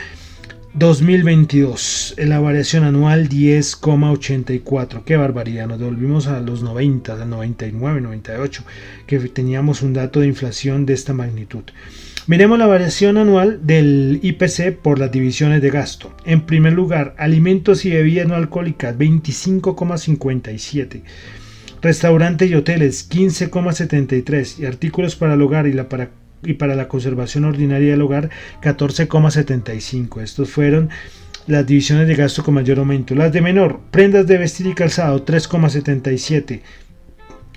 2022, 0.75 2.15
la 2.17 2.41
variación 2.41 2.85
anual 2.85 3.29
10,84. 3.29 5.05
Qué 5.05 5.19
barbaridad, 5.19 5.67
nos 5.67 5.79
devolvimos 5.79 6.29
a 6.29 6.41
los 6.41 6.63
90, 6.63 7.13
al 7.13 7.29
99, 7.29 8.01
98, 8.01 8.65
que 9.07 9.19
teníamos 9.19 9.83
un 9.83 9.93
dato 9.93 10.21
de 10.21 10.29
inflación 10.29 10.87
de 10.87 10.95
esta 10.95 11.13
magnitud. 11.13 11.65
Miremos 12.27 12.59
la 12.59 12.67
variación 12.67 13.19
anual 13.19 13.67
del 13.67 14.19
IPC 14.23 14.79
por 14.81 14.99
las 14.99 15.13
divisiones 15.13 15.61
de 15.61 15.69
gasto. 15.69 16.17
En 16.25 16.47
primer 16.47 16.73
lugar, 16.73 17.15
alimentos 17.19 17.85
y 17.85 17.91
bebidas 17.91 18.27
no 18.27 18.35
alcohólicas 18.35 18.97
25,57. 18.97 21.03
Restaurantes 21.83 22.51
y 22.51 22.55
hoteles 22.55 23.11
15,73 23.11 24.61
y 24.61 24.65
artículos 24.65 25.17
para 25.17 25.35
el 25.35 25.43
hogar 25.43 25.67
y, 25.67 25.75
la 25.75 25.91
para, 25.91 26.13
y 26.45 26.55
para 26.55 26.75
la 26.75 26.89
conservación 26.89 27.45
ordinaria 27.45 27.93
del 27.93 28.03
hogar 28.03 28.31
14,75. 28.63 30.23
Estos 30.23 30.51
fueron 30.51 30.91
las 31.47 31.67
divisiones 31.67 32.07
de 32.09 32.15
gasto 32.15 32.43
con 32.43 32.55
mayor 32.55 32.79
aumento. 32.79 33.15
Las 33.15 33.33
de 33.33 33.41
menor, 33.41 33.81
prendas 33.91 34.27
de 34.27 34.39
vestir 34.39 34.67
y 34.67 34.75
calzado 34.75 35.25
3,77. 35.25 36.61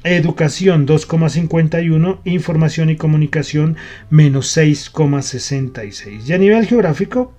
Educación 0.04 0.86
2,51, 0.86 2.20
información 2.26 2.90
y 2.92 2.96
comunicación 2.96 3.76
menos 4.10 4.56
6,66. 4.56 6.28
Y 6.28 6.34
a 6.34 6.38
nivel 6.38 6.68
geográfico, 6.68 7.34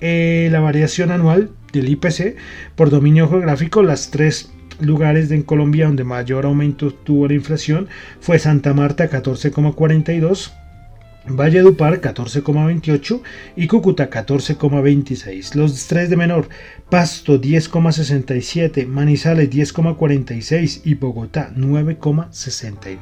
eh, 0.00 0.48
la 0.50 0.60
variación 0.60 1.10
anual 1.10 1.50
del 1.72 1.90
IPC 1.90 2.36
por 2.74 2.88
dominio 2.88 3.28
geográfico, 3.28 3.82
las 3.82 4.10
tres 4.10 4.50
lugares 4.80 5.30
en 5.30 5.42
Colombia 5.42 5.86
donde 5.86 6.04
mayor 6.04 6.44
aumento 6.44 6.92
tuvo 6.92 7.28
la 7.28 7.34
inflación 7.34 7.88
fue 8.20 8.38
Santa 8.38 8.74
Marta 8.74 9.10
14,42, 9.10 10.52
Valledupar 11.28 12.00
14,28 12.00 13.20
y 13.56 13.66
Cúcuta 13.66 14.08
14,26. 14.08 15.54
Los 15.54 15.86
tres 15.86 16.08
de 16.08 16.16
menor, 16.16 16.48
Pasto 16.88 17.40
10,67, 17.40 18.86
Manizales 18.86 19.50
10,46 19.50 20.82
y 20.84 20.94
Bogotá 20.94 21.52
9,69. 21.56 22.98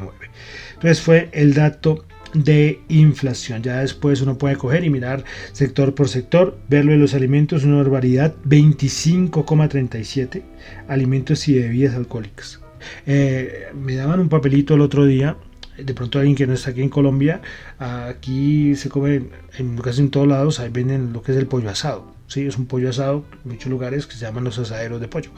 Entonces 0.74 1.00
fue 1.02 1.28
el 1.32 1.54
dato 1.54 2.06
de 2.34 2.80
inflación. 2.88 3.62
Ya 3.62 3.80
después 3.80 4.22
uno 4.22 4.38
puede 4.38 4.56
coger 4.56 4.84
y 4.84 4.90
mirar 4.90 5.24
sector 5.52 5.94
por 5.94 6.08
sector, 6.08 6.58
verlo 6.68 6.92
en 6.92 7.00
los 7.00 7.14
alimentos, 7.14 7.64
una 7.64 7.76
barbaridad, 7.76 8.34
25,37 8.44 10.42
alimentos 10.88 11.46
y 11.48 11.58
bebidas 11.58 11.94
alcohólicas. 11.94 12.60
Eh, 13.06 13.68
me 13.74 13.94
daban 13.94 14.20
un 14.20 14.28
papelito 14.28 14.74
el 14.74 14.82
otro 14.82 15.06
día 15.06 15.36
de 15.76 15.94
pronto 15.94 16.18
alguien 16.18 16.36
que 16.36 16.46
no 16.46 16.54
está 16.54 16.70
aquí 16.70 16.82
en 16.82 16.88
Colombia, 16.88 17.40
aquí 17.78 18.74
se 18.76 18.88
come 18.88 19.22
en 19.58 19.76
casi 19.78 20.00
en 20.00 20.10
todos 20.10 20.26
lados, 20.26 20.60
ahí 20.60 20.70
venden 20.70 21.12
lo 21.12 21.22
que 21.22 21.32
es 21.32 21.38
el 21.38 21.46
pollo 21.46 21.70
asado. 21.70 22.14
Sí, 22.26 22.46
es 22.46 22.56
un 22.56 22.66
pollo 22.66 22.90
asado 22.90 23.24
en 23.44 23.52
muchos 23.52 23.70
lugares 23.70 24.06
que 24.06 24.14
se 24.14 24.24
llaman 24.24 24.44
los 24.44 24.58
asaderos 24.58 25.00
de 25.00 25.08
pollo. 25.08 25.30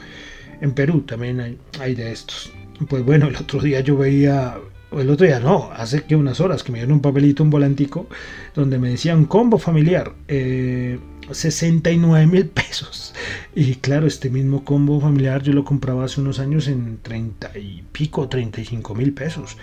En 0.61 0.71
Perú 0.71 1.01
también 1.01 1.39
hay, 1.39 1.57
hay 1.79 1.95
de 1.95 2.11
estos. 2.11 2.51
Pues 2.87 3.03
bueno, 3.03 3.27
el 3.27 3.35
otro 3.35 3.59
día 3.59 3.81
yo 3.81 3.97
veía, 3.97 4.57
el 4.91 5.09
otro 5.09 5.25
día 5.25 5.39
no, 5.39 5.71
hace 5.73 6.03
que 6.03 6.15
unas 6.15 6.39
horas 6.39 6.63
que 6.63 6.71
me 6.71 6.77
dieron 6.77 6.93
un 6.93 7.01
papelito, 7.01 7.43
un 7.43 7.49
volantico, 7.49 8.07
donde 8.55 8.77
me 8.79 8.89
decían 8.89 9.25
combo 9.25 9.57
familiar, 9.57 10.13
69 10.27 12.23
eh, 12.23 12.27
mil 12.27 12.45
pesos. 12.47 13.13
Y 13.55 13.75
claro, 13.75 14.05
este 14.07 14.29
mismo 14.29 14.63
combo 14.63 15.01
familiar 15.01 15.41
yo 15.41 15.53
lo 15.53 15.65
compraba 15.65 16.05
hace 16.05 16.21
unos 16.21 16.39
años 16.39 16.67
en 16.67 16.99
30 17.01 17.57
y 17.57 17.83
pico, 17.91 18.29
35 18.29 18.95
mil 18.95 19.13
pesos. 19.13 19.57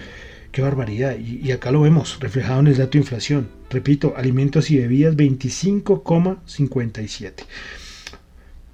Qué 0.54 0.62
barbaridad. 0.62 1.16
Y, 1.18 1.50
acá 1.50 1.72
lo 1.72 1.80
vemos 1.80 2.20
reflejado 2.20 2.60
en 2.60 2.68
el 2.68 2.76
dato 2.76 2.92
de 2.92 2.98
inflación. 2.98 3.48
Repito, 3.70 4.14
alimentos 4.16 4.70
y 4.70 4.78
bebidas 4.78 5.16
25,57. 5.16 7.32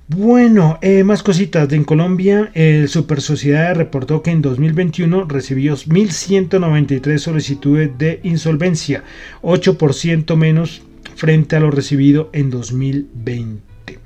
Bueno, 0.09 0.79
eh, 0.83 1.05
más 1.05 1.23
cositas. 1.23 1.73
En 1.73 1.85
Colombia, 1.85 2.51
el 2.53 2.91
Super 2.91 3.23
Sociedad 3.23 3.75
reportó 3.75 4.23
que 4.23 4.31
en 4.31 4.43
2021 4.43 5.25
recibió 5.25 5.75
1.193 5.75 7.17
solicitudes 7.17 7.97
de 7.97 8.21
insolvencia, 8.25 9.03
8% 9.41 10.37
menos 10.37 10.83
frente 11.17 11.57
a 11.57 11.61
lo 11.61 11.71
recibido 11.71 12.29
en 12.35 12.51
2020. 12.51 13.99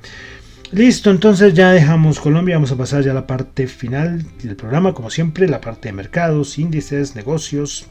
Listo, 0.75 1.13
entonces 1.13 1.55
ya 1.55 1.71
dejamos 1.71 2.19
Colombia, 2.19 2.57
vamos 2.57 2.73
a 2.73 2.77
pasar 2.77 3.05
ya 3.05 3.13
a 3.13 3.15
la 3.15 3.29
parte 3.29 3.69
final 3.69 4.25
del 4.43 4.57
programa, 4.57 4.93
como 4.93 5.09
siempre, 5.09 5.47
la 5.47 5.61
parte 5.61 5.89
de 5.89 5.93
mercados, 5.93 6.59
índices, 6.59 7.15
negocios, 7.15 7.87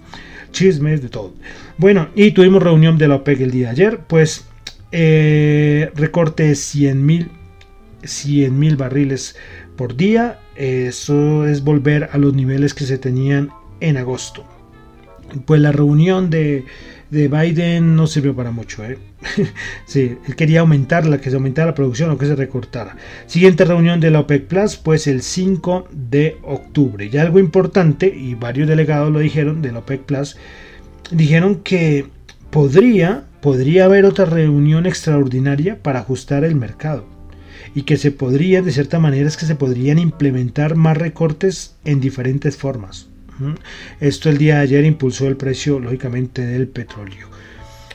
chismes, 0.52 1.02
de 1.02 1.08
todo. 1.08 1.34
Bueno, 1.78 2.10
y 2.13 2.32
tuvimos 2.32 2.62
reunión 2.62 2.98
de 2.98 3.08
la 3.08 3.15
OPEC 3.15 3.39
el 3.39 3.52
día 3.52 3.67
de 3.67 3.72
ayer, 3.72 4.00
pues 4.06 4.48
eh, 4.91 5.93
recorte 5.96 6.54
100 6.56 7.06
mil 7.06 7.32
100 8.04 8.60
mil 8.60 8.76
barriles 8.76 9.38
por 9.78 9.96
día, 9.96 10.41
eso 10.58 11.48
es 11.48 11.63
volver 11.63 12.10
a 12.12 12.17
los 12.17 12.34
niveles 12.34 12.74
que 12.74 12.84
se 12.84 12.98
tenían 12.98 13.50
en 13.80 13.96
agosto. 13.96 14.43
Pues 15.46 15.62
la 15.62 15.72
reunión 15.72 16.30
de 16.30 16.65
de 17.13 17.28
Biden 17.28 17.95
no 17.95 18.08
sirvió 18.08 18.36
para 18.36 18.52
mucho. 18.52 18.84
¿eh? 18.84 18.97
sí, 19.86 20.17
él 20.28 20.36
quería 20.36 20.62
aumentarla, 20.62 21.21
que 21.21 21.30
se 21.30 21.36
aumentara 21.36 21.67
la 21.67 21.76
producción 21.76 22.10
o 22.10 22.17
que 22.17 22.26
se 22.26 22.36
recortara. 22.36 22.97
Siguiente 23.28 23.65
reunión 23.65 23.99
de 23.99 24.10
la 24.10 24.21
OPEC 24.21 24.47
Plus, 24.47 24.78
pues 24.78 25.06
el 25.06 25.21
5 25.21 25.88
de 25.91 26.38
octubre. 26.43 27.10
Y 27.12 27.17
algo 27.17 27.39
importante, 27.39 28.08
y 28.08 28.34
varios 28.34 28.67
delegados 28.67 29.12
lo 29.12 29.19
dijeron 29.19 29.62
de 29.62 29.71
la 29.71 29.80
OPEC 29.80 30.02
Plus, 30.02 30.38
dijeron 31.12 31.58
que 31.58 32.08
podría, 32.49 33.26
podría 33.41 33.86
haber 33.86 34.06
otra 34.06 34.26
reunión 34.26 34.88
extraordinaria 34.88 35.82
para 35.82 35.99
ajustar 35.99 36.43
el 36.43 36.56
mercado. 36.56 37.06
Y 37.76 37.84
que 37.84 37.97
se 37.97 38.12
podría, 38.12 38.63
de 38.63 38.71
cierta 38.71 38.99
manera, 38.99 39.28
es 39.28 39.38
que 39.38 39.45
se 39.45 39.56
podrían 39.56 39.99
implementar 39.99 40.76
más 40.76 40.97
recortes 40.97 41.76
en 41.86 42.02
diferentes 42.02 42.58
formas. 42.58 43.12
Esto 44.00 44.30
el 44.30 44.38
día 44.38 44.56
de 44.56 44.62
ayer 44.62 44.86
impulsó 44.86 45.28
el 45.28 45.38
precio, 45.38 45.80
lógicamente, 45.80 46.46
del 46.46 46.67
petróleo. 46.67 47.30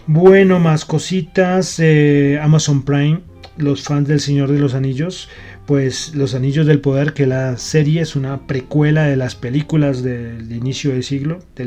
Bueno, 0.07 0.59
más 0.59 0.85
cositas. 0.85 1.79
Eh, 1.79 2.39
Amazon 2.41 2.83
Prime, 2.83 3.21
los 3.59 3.83
fans 3.83 4.09
del 4.09 4.21
Señor 4.21 4.51
de 4.51 4.59
los 4.59 4.75
Anillos, 4.75 5.29
pues 5.67 6.15
Los 6.15 6.35
Anillos 6.35 6.67
del 6.67 6.81
Poder, 6.81 7.13
que 7.13 7.27
la 7.27 7.59
serie 7.59 8.01
es 8.01 8.17
una 8.17 8.47
precuela 8.47 9.05
de 9.05 9.17
las 9.17 9.35
películas 9.35 10.03
del 10.03 10.51
inicio 10.51 10.93
del 10.93 11.05
siglo, 11.05 11.41
de, 11.57 11.67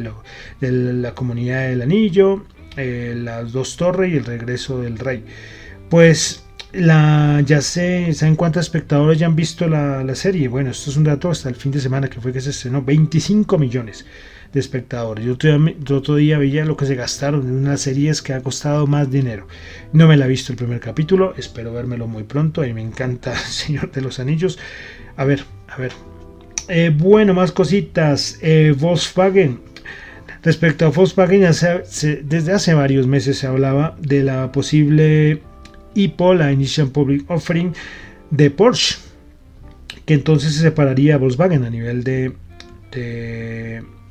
la 0.60 1.14
comunidad 1.14 1.68
del 1.70 1.84
anillo, 1.84 2.44
eh, 2.78 3.14
las 3.16 3.52
dos 3.52 3.78
torres 3.78 4.12
y 4.12 4.18
el 4.18 4.26
regreso 4.26 4.82
del 4.82 4.98
rey. 4.98 5.24
Pues 5.90 6.46
la, 6.74 7.42
ya 7.46 7.62
sé, 7.62 8.14
¿saben 8.14 8.36
cuántos 8.36 8.64
espectadores 8.64 9.20
ya 9.20 9.26
han 9.26 9.36
visto 9.36 9.68
la, 9.68 10.16
serie? 10.16 10.48
Bueno, 10.48 10.72
esto 10.72 10.90
es 10.90 10.98
un 10.98 11.04
dato 11.04 11.30
hasta 11.30 11.50
el 11.50 11.56
fin 11.56 11.72
de 11.72 11.82
semana 11.82 12.10
que 12.10 12.22
fue 12.22 12.32
que 12.32 12.42
se 12.42 12.52
estrenó, 12.52 12.82
25 12.82 13.58
millones 13.58 14.06
de 14.54 14.60
espectadores. 14.60 15.26
Yo 15.26 15.34
otro, 15.34 16.16
día, 16.16 16.38
veía 16.38 16.66
lo 16.66 16.78
que 16.78 16.86
se 16.86 16.96
gastaron 16.96 17.48
en 17.48 17.56
una 17.56 17.78
serie 17.78 18.12
que 18.24 18.34
ha 18.34 18.42
costado 18.42 18.88
más 18.88 19.10
dinero. 19.12 19.48
No 19.94 20.08
me 20.08 20.18
la 20.18 20.26
he 20.26 20.30
visto 20.30 20.54
el 20.54 20.58
primer 20.58 20.80
capítulo, 20.80 21.34
espero 21.38 21.74
vérmelo 21.74 22.08
muy 22.08 22.24
pronto. 22.24 22.64
y 22.66 22.74
me 22.74 22.82
encanta 22.82 23.36
Señor 23.50 23.92
de 23.92 24.02
los 24.02 24.20
Anillos. 24.20 24.58
A 25.18 25.26
ver, 25.26 25.44
a 25.68 25.78
ver. 25.78 25.92
Eh, 26.68 26.92
bueno, 26.96 27.34
más 27.34 27.52
cositas. 27.52 28.40
Eh, 28.42 28.74
Volkswagen. 28.78 29.60
Respecto 30.44 30.86
a 30.86 30.90
Volkswagen, 30.90 31.42
desde 31.42 32.52
hace 32.52 32.74
varios 32.74 33.08
meses 33.08 33.38
se 33.38 33.48
hablaba 33.48 33.96
de 34.00 34.24
la 34.24 34.52
posible 34.52 35.42
IPO, 35.96 36.34
la 36.36 36.52
Initial 36.52 36.90
Public 36.90 37.30
Offering 37.30 37.74
de 38.30 38.50
Porsche, 38.50 38.98
que 40.06 40.14
entonces 40.14 40.56
se 40.56 40.62
separaría 40.62 41.16
a 41.16 41.18
Volkswagen 41.18 41.64
a 41.64 41.70
nivel 41.70 42.04
de, 42.04 42.34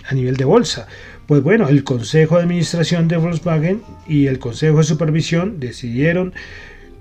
a 0.09 0.15
nivel 0.15 0.37
de 0.37 0.45
bolsa. 0.45 0.87
Pues 1.27 1.43
bueno, 1.43 1.69
el 1.69 1.85
Consejo 1.85 2.37
de 2.37 2.43
Administración 2.43 3.09
de 3.09 3.17
Volkswagen 3.17 3.83
y 4.09 4.27
el 4.27 4.39
Consejo 4.39 4.79
de 4.79 4.85
Supervisión 4.85 5.61
decidieron 5.61 6.33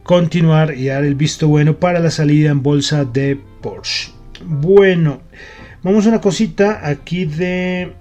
continuar 0.04 0.76
y 0.76 0.88
dar 0.88 1.04
el 1.04 1.16
visto 1.16 1.48
bueno 1.48 1.78
para 1.78 2.00
la 2.00 2.12
salida 2.12 2.52
en 2.52 2.64
bolsa 2.64 3.06
de 3.06 3.40
Porsche. 3.62 4.12
Bueno, 4.46 5.22
vamos 5.84 6.06
a 6.06 6.10
una 6.10 6.22
cosita 6.22 6.88
aquí 6.88 7.26
de, 7.26 7.94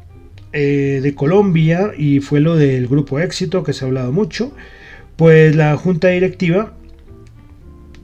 eh, 0.53 1.01
de 1.03 1.14
Colombia 1.14 1.93
y 1.97 2.21
fue 2.21 2.41
lo 2.41 2.57
del 2.57 2.87
grupo 2.88 3.19
éxito 3.19 3.62
que 3.62 3.73
se 3.73 3.85
ha 3.85 3.88
hablado 3.88 4.12
mucho 4.12 4.53
pues 5.18 5.54
la 5.54 5.76
junta 5.76 6.09
directiva 6.09 6.78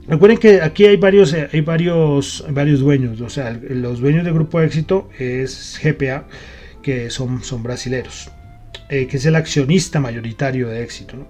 Recuerden 0.07 0.37
que 0.37 0.61
aquí 0.61 0.85
hay 0.85 0.97
varios, 0.97 1.33
eh, 1.33 1.49
hay 1.51 1.61
varios, 1.61 2.45
varios 2.51 2.79
dueños, 2.79 3.21
o 3.21 3.29
sea, 3.29 3.59
los 3.69 3.99
dueños 3.99 4.23
del 4.23 4.35
grupo 4.35 4.61
éxito 4.61 5.09
es 5.17 5.79
GPA, 5.81 6.27
que 6.83 7.09
son, 7.09 7.43
son 7.43 7.63
brasileros. 7.63 8.29
eh, 8.89 9.07
que 9.07 9.17
es 9.17 9.25
el 9.25 9.35
accionista 9.35 9.99
mayoritario 9.99 10.67
de 10.69 10.83
éxito. 10.83 11.27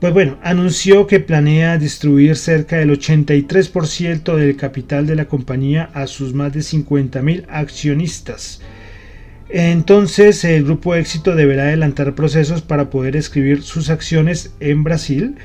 Pues 0.00 0.12
bueno, 0.12 0.38
anunció 0.42 1.06
que 1.06 1.20
planea 1.20 1.78
distribuir 1.78 2.36
cerca 2.36 2.76
del 2.76 2.90
83% 2.90 4.36
del 4.36 4.56
capital 4.56 5.06
de 5.06 5.16
la 5.16 5.26
compañía 5.26 5.90
a 5.94 6.06
sus 6.06 6.34
más 6.34 6.52
de 6.52 6.60
50.000 6.60 7.46
accionistas. 7.48 8.60
Entonces 9.54 10.44
el 10.44 10.64
grupo 10.64 10.94
éxito 10.94 11.36
deberá 11.36 11.64
adelantar 11.64 12.14
procesos 12.14 12.62
para 12.62 12.88
poder 12.88 13.16
escribir 13.16 13.62
sus 13.62 13.90
acciones 13.90 14.54
en 14.60 14.82
Brasil 14.82 15.36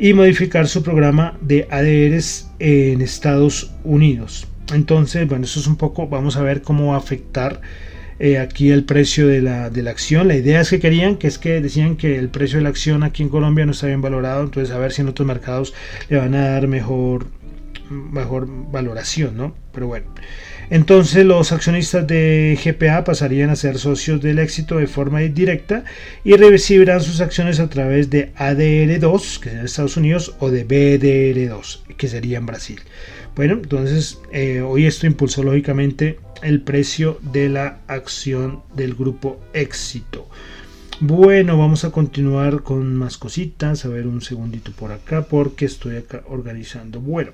y 0.00 0.14
modificar 0.14 0.66
su 0.66 0.82
programa 0.82 1.38
de 1.40 1.68
ADRs 1.70 2.50
en 2.58 3.00
Estados 3.00 3.70
Unidos. 3.84 4.48
Entonces, 4.74 5.28
bueno, 5.28 5.44
eso 5.44 5.60
es 5.60 5.68
un 5.68 5.76
poco, 5.76 6.08
vamos 6.08 6.36
a 6.36 6.42
ver 6.42 6.62
cómo 6.62 6.88
va 6.88 6.96
a 6.96 6.98
afectar 6.98 7.60
eh, 8.18 8.38
aquí 8.38 8.70
el 8.70 8.82
precio 8.82 9.28
de 9.28 9.40
la, 9.42 9.70
de 9.70 9.84
la, 9.84 9.92
acción. 9.92 10.26
La 10.26 10.34
idea 10.34 10.60
es 10.60 10.70
que 10.70 10.80
querían, 10.80 11.14
que 11.14 11.28
es 11.28 11.38
que 11.38 11.60
decían 11.60 11.96
que 11.96 12.18
el 12.18 12.30
precio 12.30 12.58
de 12.58 12.64
la 12.64 12.70
acción 12.70 13.04
aquí 13.04 13.22
en 13.22 13.28
Colombia 13.28 13.64
no 13.64 13.70
está 13.70 13.86
bien 13.86 14.02
valorado, 14.02 14.42
entonces 14.42 14.74
a 14.74 14.78
ver 14.78 14.90
si 14.90 15.02
en 15.02 15.08
otros 15.08 15.28
mercados 15.28 15.72
le 16.08 16.16
van 16.16 16.34
a 16.34 16.48
dar 16.48 16.66
mejor, 16.66 17.26
mejor 17.88 18.48
valoración, 18.72 19.36
¿no? 19.36 19.54
Pero 19.72 19.86
bueno. 19.86 20.06
Entonces 20.70 21.26
los 21.26 21.50
accionistas 21.50 22.06
de 22.06 22.56
GPA 22.64 23.02
pasarían 23.02 23.50
a 23.50 23.56
ser 23.56 23.76
socios 23.76 24.20
del 24.20 24.38
éxito 24.38 24.76
de 24.76 24.86
forma 24.86 25.18
directa 25.18 25.84
y 26.22 26.34
recibirán 26.36 27.00
sus 27.00 27.20
acciones 27.20 27.58
a 27.58 27.68
través 27.68 28.08
de 28.08 28.32
ADR2, 28.34 29.40
que 29.40 29.50
en 29.50 29.58
Estados 29.58 29.96
Unidos, 29.96 30.36
o 30.38 30.50
de 30.50 30.66
BDR2, 30.66 31.80
que 31.96 32.06
sería 32.06 32.38
en 32.38 32.46
Brasil. 32.46 32.80
Bueno, 33.34 33.54
entonces 33.54 34.20
eh, 34.32 34.60
hoy 34.60 34.86
esto 34.86 35.06
impulsó 35.06 35.42
lógicamente 35.42 36.20
el 36.42 36.62
precio 36.62 37.18
de 37.20 37.48
la 37.48 37.80
acción 37.88 38.62
del 38.74 38.94
grupo 38.94 39.40
éxito. 39.52 40.28
Bueno, 41.00 41.56
vamos 41.56 41.84
a 41.84 41.90
continuar 41.90 42.62
con 42.62 42.94
más 42.94 43.16
cositas. 43.16 43.84
A 43.84 43.88
ver 43.88 44.06
un 44.06 44.20
segundito 44.20 44.70
por 44.72 44.92
acá 44.92 45.22
porque 45.22 45.64
estoy 45.64 45.96
acá 45.96 46.22
organizando. 46.28 47.00
Bueno, 47.00 47.32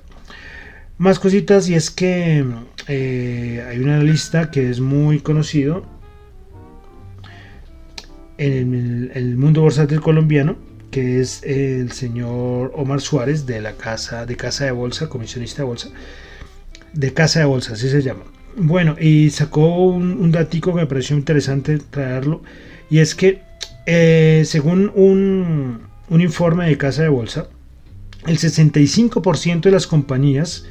más 0.99 1.19
cositas 1.19 1.69
y 1.69 1.75
es 1.75 1.91
que 1.91 2.45
eh, 2.89 3.65
hay 3.69 3.79
una 3.79 4.03
lista 4.03 4.51
que 4.51 4.71
es 4.71 4.81
muy 4.81 5.21
conocido 5.21 5.85
en 8.39 9.11
el, 9.15 9.37
mundo 9.37 9.63
bursátil 9.63 10.01
colombiano 10.01 10.57
que 10.91 11.21
es 11.21 11.43
el 11.43 11.93
señor 11.93 12.73
Omar 12.75 13.01
Suárez 13.01 13.47
de 13.47 13.61
la 13.61 13.73
casa 13.73 14.25
de 14.25 14.37
casa 14.37 14.65
de 14.65 14.71
bolsa, 14.71 15.09
comisionista 15.09 15.63
de 15.63 15.69
bolsa, 15.69 15.91
de 16.93 17.13
casa 17.13 17.41
de 17.41 17.45
bolsa, 17.45 17.75
así 17.75 17.91
se 17.91 18.01
llama. 18.01 18.23
Bueno, 18.57 18.97
y 18.99 19.29
sacó 19.29 19.85
un, 19.85 20.13
un 20.13 20.33
datico 20.33 20.73
que 20.73 20.81
me 20.81 20.87
pareció 20.87 21.15
interesante 21.15 21.79
traerlo, 21.79 22.43
y 22.89 23.01
es 23.01 23.15
que 23.15 23.43
eh, 23.85 24.43
según 24.47 24.91
un, 24.95 25.83
un, 26.09 26.21
informe 26.21 26.67
de 26.67 26.79
Casa 26.79 27.03
de 27.03 27.09
Bolsa, 27.09 27.49
el 28.27 28.39
65% 28.39 29.61
de 29.61 29.71
las 29.71 29.87
compañías 29.87 30.65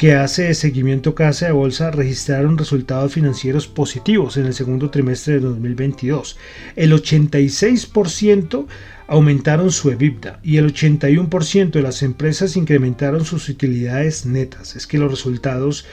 que 0.00 0.14
hace 0.14 0.54
seguimiento 0.54 1.14
Casa 1.14 1.44
de 1.44 1.52
Bolsa 1.52 1.90
registraron 1.90 2.56
resultados 2.56 3.12
financieros 3.12 3.68
positivos 3.68 4.38
en 4.38 4.46
el 4.46 4.54
segundo 4.54 4.88
trimestre 4.88 5.34
de 5.34 5.40
2022. 5.40 6.38
El 6.74 6.94
86% 6.94 8.66
aumentaron 9.08 9.70
su 9.70 9.90
EBITDA 9.90 10.40
y 10.42 10.56
el 10.56 10.72
81% 10.72 11.72
de 11.72 11.82
las 11.82 12.02
empresas 12.02 12.56
incrementaron 12.56 13.26
sus 13.26 13.50
utilidades 13.50 14.24
netas. 14.24 14.74
Es 14.74 14.86
que 14.86 14.96
los 14.96 15.10
resultados 15.10 15.84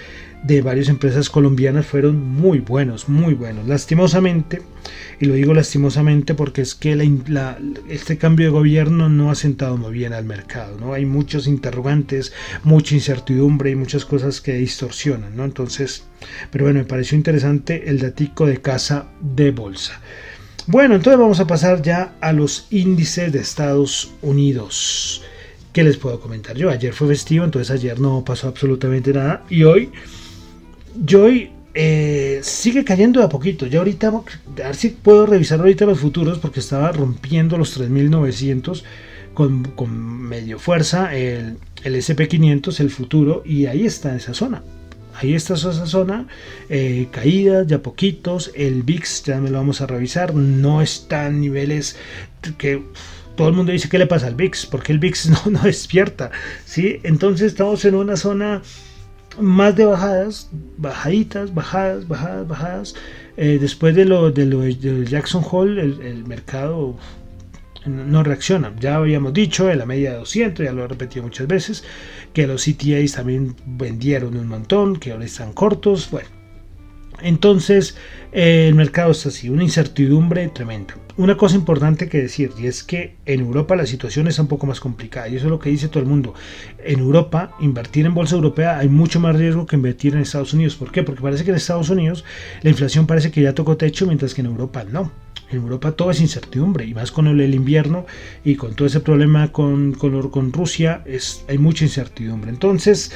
de 0.43 0.61
varias 0.61 0.87
empresas 0.87 1.29
colombianas 1.29 1.85
fueron 1.85 2.23
muy 2.25 2.59
buenos, 2.59 3.09
muy 3.09 3.33
buenos. 3.33 3.67
Lastimosamente, 3.67 4.61
y 5.19 5.25
lo 5.25 5.33
digo 5.33 5.53
lastimosamente 5.53 6.35
porque 6.35 6.61
es 6.61 6.75
que 6.75 6.93
este 7.89 8.17
cambio 8.17 8.47
de 8.47 8.51
gobierno 8.51 9.09
no 9.09 9.31
ha 9.31 9.35
sentado 9.35 9.77
muy 9.77 9.91
bien 9.93 10.13
al 10.13 10.25
mercado, 10.25 10.77
¿no? 10.79 10.93
Hay 10.93 11.05
muchos 11.05 11.47
interrogantes, 11.47 12.33
mucha 12.63 12.95
incertidumbre 12.95 13.71
y 13.71 13.75
muchas 13.75 14.05
cosas 14.05 14.39
que 14.39 14.53
distorsionan, 14.53 15.35
¿no? 15.35 15.43
Entonces, 15.43 16.05
pero 16.51 16.65
bueno, 16.65 16.79
me 16.79 16.85
pareció 16.85 17.17
interesante 17.17 17.89
el 17.89 17.99
datico 17.99 18.45
de 18.45 18.61
casa 18.61 19.07
de 19.19 19.51
bolsa. 19.51 19.99
Bueno, 20.67 20.95
entonces 20.95 21.19
vamos 21.19 21.39
a 21.39 21.47
pasar 21.47 21.81
ya 21.81 22.15
a 22.21 22.33
los 22.33 22.67
índices 22.69 23.31
de 23.31 23.39
Estados 23.39 24.13
Unidos. 24.21 25.23
¿Qué 25.71 25.83
les 25.83 25.97
puedo 25.97 26.19
comentar 26.19 26.57
yo? 26.57 26.69
Ayer 26.69 26.93
fue 26.93 27.07
festivo, 27.07 27.45
entonces 27.45 27.71
ayer 27.71 27.99
no 27.99 28.25
pasó 28.25 28.47
absolutamente 28.47 29.13
nada. 29.13 29.45
Y 29.49 29.63
hoy 29.63 29.91
Joy 31.05 31.51
eh, 31.73 32.39
sigue 32.41 32.83
cayendo 32.83 33.19
de 33.19 33.27
a 33.27 33.29
poquito. 33.29 33.67
Ya 33.67 33.79
ahorita, 33.79 34.07
a 34.07 34.21
ver 34.55 34.75
si 34.75 34.89
puedo 34.89 35.25
revisar 35.25 35.59
ahorita 35.59 35.85
los 35.85 35.99
futuros 35.99 36.39
porque 36.39 36.59
estaba 36.59 36.91
rompiendo 36.91 37.57
los 37.57 37.71
3900 37.71 38.83
con, 39.33 39.63
con 39.63 39.91
medio 39.91 40.57
fuerza 40.57 41.15
el, 41.15 41.57
el 41.83 41.95
SP500, 41.95 42.79
el 42.79 42.89
futuro, 42.89 43.43
y 43.45 43.67
ahí 43.67 43.85
está 43.85 44.15
esa 44.15 44.33
zona. 44.33 44.63
Ahí 45.13 45.35
está 45.35 45.53
esa 45.53 45.85
zona, 45.85 46.27
eh, 46.69 47.07
caídas 47.11 47.67
ya 47.67 47.81
poquitos, 47.81 48.51
el 48.55 48.83
VIX 48.83 49.23
ya 49.23 49.39
me 49.39 49.49
lo 49.49 49.57
vamos 49.57 49.81
a 49.81 49.87
revisar, 49.87 50.33
no 50.33 50.81
está 50.81 51.29
niveles 51.29 51.97
que 52.57 52.83
todo 53.35 53.49
el 53.49 53.55
mundo 53.55 53.71
dice 53.71 53.89
que 53.89 53.99
le 53.99 54.07
pasa 54.07 54.27
al 54.27 54.35
VIX, 54.35 54.65
porque 54.67 54.91
el 54.91 54.99
VIX 54.99 55.29
no, 55.45 55.51
no 55.51 55.59
despierta, 55.61 56.31
¿sí? 56.65 56.99
Entonces 57.03 57.47
estamos 57.47 57.85
en 57.85 57.93
una 57.93 58.15
zona 58.15 58.61
más 59.39 59.75
de 59.75 59.85
bajadas, 59.85 60.49
bajaditas, 60.77 61.53
bajadas, 61.53 62.07
bajadas, 62.07 62.47
bajadas. 62.47 62.95
Eh, 63.37 63.57
después 63.59 63.95
de 63.95 64.05
lo, 64.05 64.31
de 64.31 65.05
Jackson 65.05 65.43
Hole, 65.49 65.81
el, 65.81 66.25
mercado 66.25 66.95
no 67.85 68.23
reacciona. 68.23 68.73
Ya 68.79 68.95
habíamos 68.95 69.33
dicho 69.33 69.69
en 69.69 69.79
la 69.79 69.85
media 69.85 70.11
de 70.11 70.17
200, 70.17 70.65
ya 70.65 70.71
lo 70.73 70.83
he 70.83 70.87
repetido 70.87 71.23
muchas 71.23 71.47
veces, 71.47 71.83
que 72.33 72.47
los 72.47 72.65
CTAs 72.65 73.13
también 73.13 73.55
vendieron 73.65 74.35
un 74.37 74.47
montón, 74.47 74.97
que 74.97 75.11
ahora 75.11 75.25
están 75.25 75.53
cortos. 75.53 76.09
Bueno, 76.11 76.29
entonces 77.21 77.95
eh, 78.31 78.67
el 78.67 78.75
mercado 78.75 79.11
está 79.11 79.29
así, 79.29 79.49
una 79.49 79.63
incertidumbre 79.63 80.47
tremenda 80.49 80.95
una 81.17 81.35
cosa 81.35 81.55
importante 81.55 82.09
que 82.09 82.21
decir, 82.21 82.51
y 82.59 82.67
es 82.67 82.83
que 82.83 83.15
en 83.25 83.39
Europa 83.39 83.75
la 83.75 83.87
situación 83.87 84.27
es 84.27 84.37
un 84.37 84.47
poco 84.47 84.67
más 84.67 84.79
complicada, 84.79 85.27
y 85.27 85.35
eso 85.35 85.45
es 85.47 85.51
lo 85.51 85.59
que 85.59 85.69
dice 85.69 85.87
todo 85.87 86.01
el 86.01 86.09
mundo. 86.09 86.33
En 86.83 86.99
Europa, 86.99 87.55
invertir 87.59 88.05
en 88.05 88.13
bolsa 88.13 88.35
europea 88.35 88.77
hay 88.77 88.87
mucho 88.87 89.19
más 89.19 89.35
riesgo 89.35 89.65
que 89.65 89.75
invertir 89.75 90.13
en 90.13 90.21
Estados 90.21 90.53
Unidos. 90.53 90.75
¿Por 90.75 90.91
qué? 90.91 91.03
Porque 91.03 91.21
parece 91.21 91.43
que 91.43 91.49
en 91.49 91.57
Estados 91.57 91.89
Unidos 91.89 92.23
la 92.61 92.69
inflación 92.69 93.07
parece 93.07 93.31
que 93.31 93.41
ya 93.41 93.53
tocó 93.53 93.77
techo, 93.77 94.05
mientras 94.05 94.33
que 94.33 94.41
en 94.41 94.47
Europa 94.47 94.83
no. 94.83 95.11
En 95.49 95.59
Europa 95.59 95.93
todo 95.93 96.11
es 96.11 96.21
incertidumbre, 96.21 96.85
y 96.85 96.93
más 96.93 97.11
con 97.11 97.27
el, 97.27 97.55
invierno 97.55 98.05
y 98.43 98.55
con 98.55 98.75
todo 98.75 98.87
ese 98.87 98.99
problema 98.99 99.51
con, 99.51 99.93
con, 99.93 100.29
con 100.29 100.53
Rusia, 100.53 101.01
es, 101.05 101.45
hay 101.47 101.57
mucha 101.57 101.85
incertidumbre. 101.85 102.51
Entonces, 102.51 103.11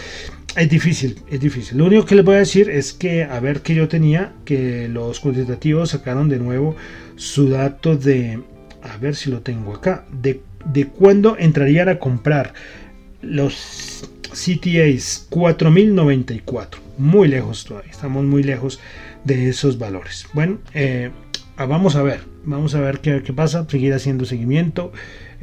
es 0.55 0.69
difícil, 0.69 1.17
es 1.29 1.39
difícil. 1.39 1.77
Lo 1.77 1.85
único 1.85 2.05
que 2.05 2.15
les 2.15 2.25
voy 2.25 2.35
a 2.35 2.39
decir 2.39 2.69
es 2.69 2.93
que, 2.93 3.23
a 3.23 3.39
ver 3.39 3.61
que 3.61 3.73
yo 3.73 3.87
tenía, 3.87 4.33
que 4.43 4.87
los 4.89 5.19
cuantitativos 5.19 5.91
sacaron 5.91 6.29
de 6.29 6.39
nuevo 6.39 6.75
su 7.15 7.49
dato 7.49 7.95
de, 7.95 8.41
a 8.81 8.97
ver 8.97 9.15
si 9.15 9.29
lo 9.29 9.41
tengo 9.41 9.75
acá, 9.75 10.05
de, 10.11 10.41
de 10.65 10.87
cuándo 10.87 11.37
entrarían 11.37 11.89
a 11.89 11.99
comprar 11.99 12.53
los 13.21 14.09
CTAs 14.31 15.27
4094. 15.29 16.81
Muy 16.97 17.27
lejos 17.27 17.65
todavía, 17.65 17.91
estamos 17.91 18.23
muy 18.25 18.43
lejos 18.43 18.79
de 19.23 19.49
esos 19.49 19.77
valores. 19.77 20.27
Bueno, 20.33 20.59
eh, 20.73 21.11
ah, 21.57 21.65
vamos 21.65 21.95
a 21.95 22.03
ver, 22.03 22.21
vamos 22.45 22.75
a 22.75 22.81
ver 22.81 22.99
qué, 22.99 23.21
qué 23.23 23.33
pasa, 23.33 23.65
seguir 23.69 23.93
haciendo 23.93 24.25
seguimiento. 24.25 24.91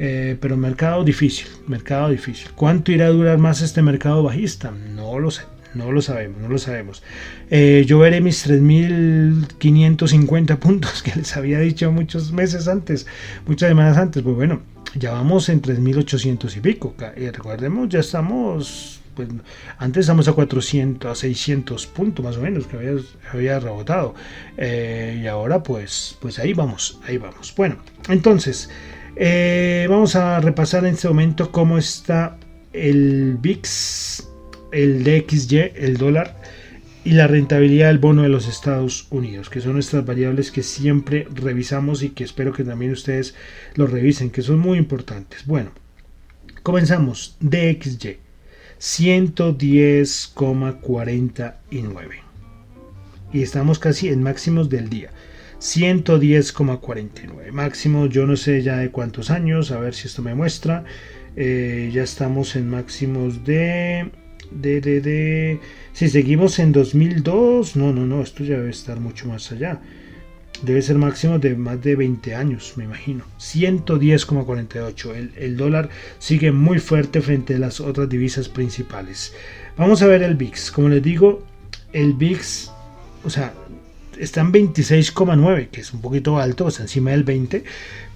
Eh, 0.01 0.37
pero 0.39 0.55
mercado 0.55 1.03
difícil, 1.03 1.47
mercado 1.67 2.09
difícil. 2.09 2.49
¿Cuánto 2.55 2.93
irá 2.93 3.07
a 3.07 3.09
durar 3.09 3.37
más 3.37 3.61
este 3.61 3.81
mercado 3.81 4.23
bajista? 4.23 4.71
No 4.71 5.19
lo 5.19 5.29
sé. 5.29 5.43
No 5.73 5.91
lo 5.91 6.01
sabemos, 6.01 6.39
no 6.41 6.47
lo 6.49 6.57
sabemos. 6.57 7.03
Eh, 7.51 7.83
yo 7.85 7.99
veré 7.99 8.21
mis 8.21 8.47
3.550 8.47 10.57
puntos 10.59 11.03
que 11.03 11.13
les 11.15 11.37
había 11.37 11.59
dicho 11.59 11.91
muchos 11.91 12.31
meses 12.31 12.67
antes, 12.67 13.05
muchas 13.45 13.69
semanas 13.69 13.97
antes. 13.97 14.23
Pues 14.23 14.35
bueno, 14.35 14.63
ya 14.95 15.11
vamos 15.11 15.47
en 15.49 15.61
3.800 15.61 16.57
y 16.57 16.59
pico. 16.59 16.95
Y 17.15 17.29
recordemos, 17.29 17.87
ya 17.89 17.99
estamos, 17.99 18.99
pues 19.13 19.29
antes 19.77 20.01
estamos 20.01 20.27
a 20.27 20.33
400, 20.33 21.11
a 21.11 21.15
600 21.15 21.85
puntos 21.87 22.25
más 22.25 22.37
o 22.37 22.41
menos 22.41 22.65
que 22.65 22.77
había, 22.77 22.95
había 23.31 23.59
rebotado. 23.59 24.15
Eh, 24.57 25.21
y 25.23 25.27
ahora 25.27 25.61
pues, 25.61 26.17
pues 26.19 26.39
ahí 26.39 26.53
vamos, 26.53 26.99
ahí 27.05 27.19
vamos. 27.19 27.53
Bueno, 27.55 27.77
entonces, 28.07 28.71
eh, 29.15 29.85
vamos 29.87 30.15
a 30.15 30.39
repasar 30.39 30.83
en 30.85 30.95
este 30.95 31.07
momento 31.07 31.51
cómo 31.51 31.77
está 31.77 32.39
el 32.73 33.37
VIX 33.39 34.28
el 34.71 35.03
DXY, 35.03 35.71
el 35.75 35.97
dólar, 35.97 36.35
y 37.03 37.13
la 37.13 37.27
rentabilidad 37.27 37.87
del 37.87 37.97
bono 37.97 38.23
de 38.23 38.29
los 38.29 38.47
Estados 38.47 39.07
Unidos, 39.09 39.49
que 39.49 39.61
son 39.61 39.73
nuestras 39.73 40.05
variables 40.05 40.51
que 40.51 40.63
siempre 40.63 41.27
revisamos 41.33 42.03
y 42.03 42.09
que 42.09 42.23
espero 42.23 42.53
que 42.53 42.63
también 42.63 42.91
ustedes 42.91 43.35
lo 43.75 43.87
revisen, 43.87 44.29
que 44.29 44.41
son 44.41 44.59
muy 44.59 44.77
importantes. 44.77 45.45
Bueno, 45.45 45.71
comenzamos. 46.61 47.37
DXY, 47.39 48.17
110,49. 48.79 51.53
Y 53.31 53.43
estamos 53.43 53.79
casi 53.79 54.09
en 54.09 54.21
máximos 54.21 54.69
del 54.69 54.89
día. 54.89 55.11
110,49. 55.59 57.51
Máximo, 57.51 58.07
yo 58.07 58.25
no 58.25 58.35
sé 58.37 58.61
ya 58.61 58.77
de 58.77 58.91
cuántos 58.91 59.29
años, 59.29 59.71
a 59.71 59.79
ver 59.79 59.93
si 59.93 60.07
esto 60.07 60.21
me 60.21 60.35
muestra. 60.35 60.85
Eh, 61.35 61.91
ya 61.93 62.03
estamos 62.03 62.55
en 62.55 62.69
máximos 62.69 63.45
de, 63.45 64.09
de, 64.51 64.81
de, 64.81 65.01
de... 65.01 65.59
Si 65.93 66.09
seguimos 66.09 66.59
en 66.59 66.71
2002, 66.71 67.75
no, 67.75 67.93
no, 67.93 68.05
no, 68.05 68.21
esto 68.21 68.43
ya 68.43 68.57
debe 68.57 68.69
estar 68.69 68.99
mucho 68.99 69.27
más 69.27 69.51
allá. 69.51 69.81
Debe 70.61 70.81
ser 70.81 70.97
máximo 70.97 71.39
de 71.39 71.55
más 71.55 71.81
de 71.81 71.95
20 71.95 72.35
años, 72.35 72.73
me 72.75 72.83
imagino. 72.83 73.23
110,48. 73.39 75.15
El, 75.15 75.31
el 75.37 75.57
dólar 75.57 75.89
sigue 76.19 76.51
muy 76.51 76.79
fuerte 76.79 77.21
frente 77.21 77.55
a 77.55 77.59
las 77.59 77.79
otras 77.79 78.09
divisas 78.09 78.49
principales. 78.49 79.33
Vamos 79.77 80.01
a 80.01 80.07
ver 80.07 80.23
el 80.23 80.35
VIX. 80.35 80.71
Como 80.71 80.89
les 80.89 81.01
digo, 81.01 81.43
el 81.93 82.13
VIX, 82.13 82.71
o 83.23 83.29
sea, 83.29 83.53
está 84.19 84.41
en 84.41 84.51
26,9, 84.51 85.69
que 85.69 85.81
es 85.81 85.93
un 85.93 86.01
poquito 86.01 86.37
alto, 86.37 86.67
está 86.67 86.83
encima 86.83 87.11
del 87.11 87.23
20, 87.23 87.63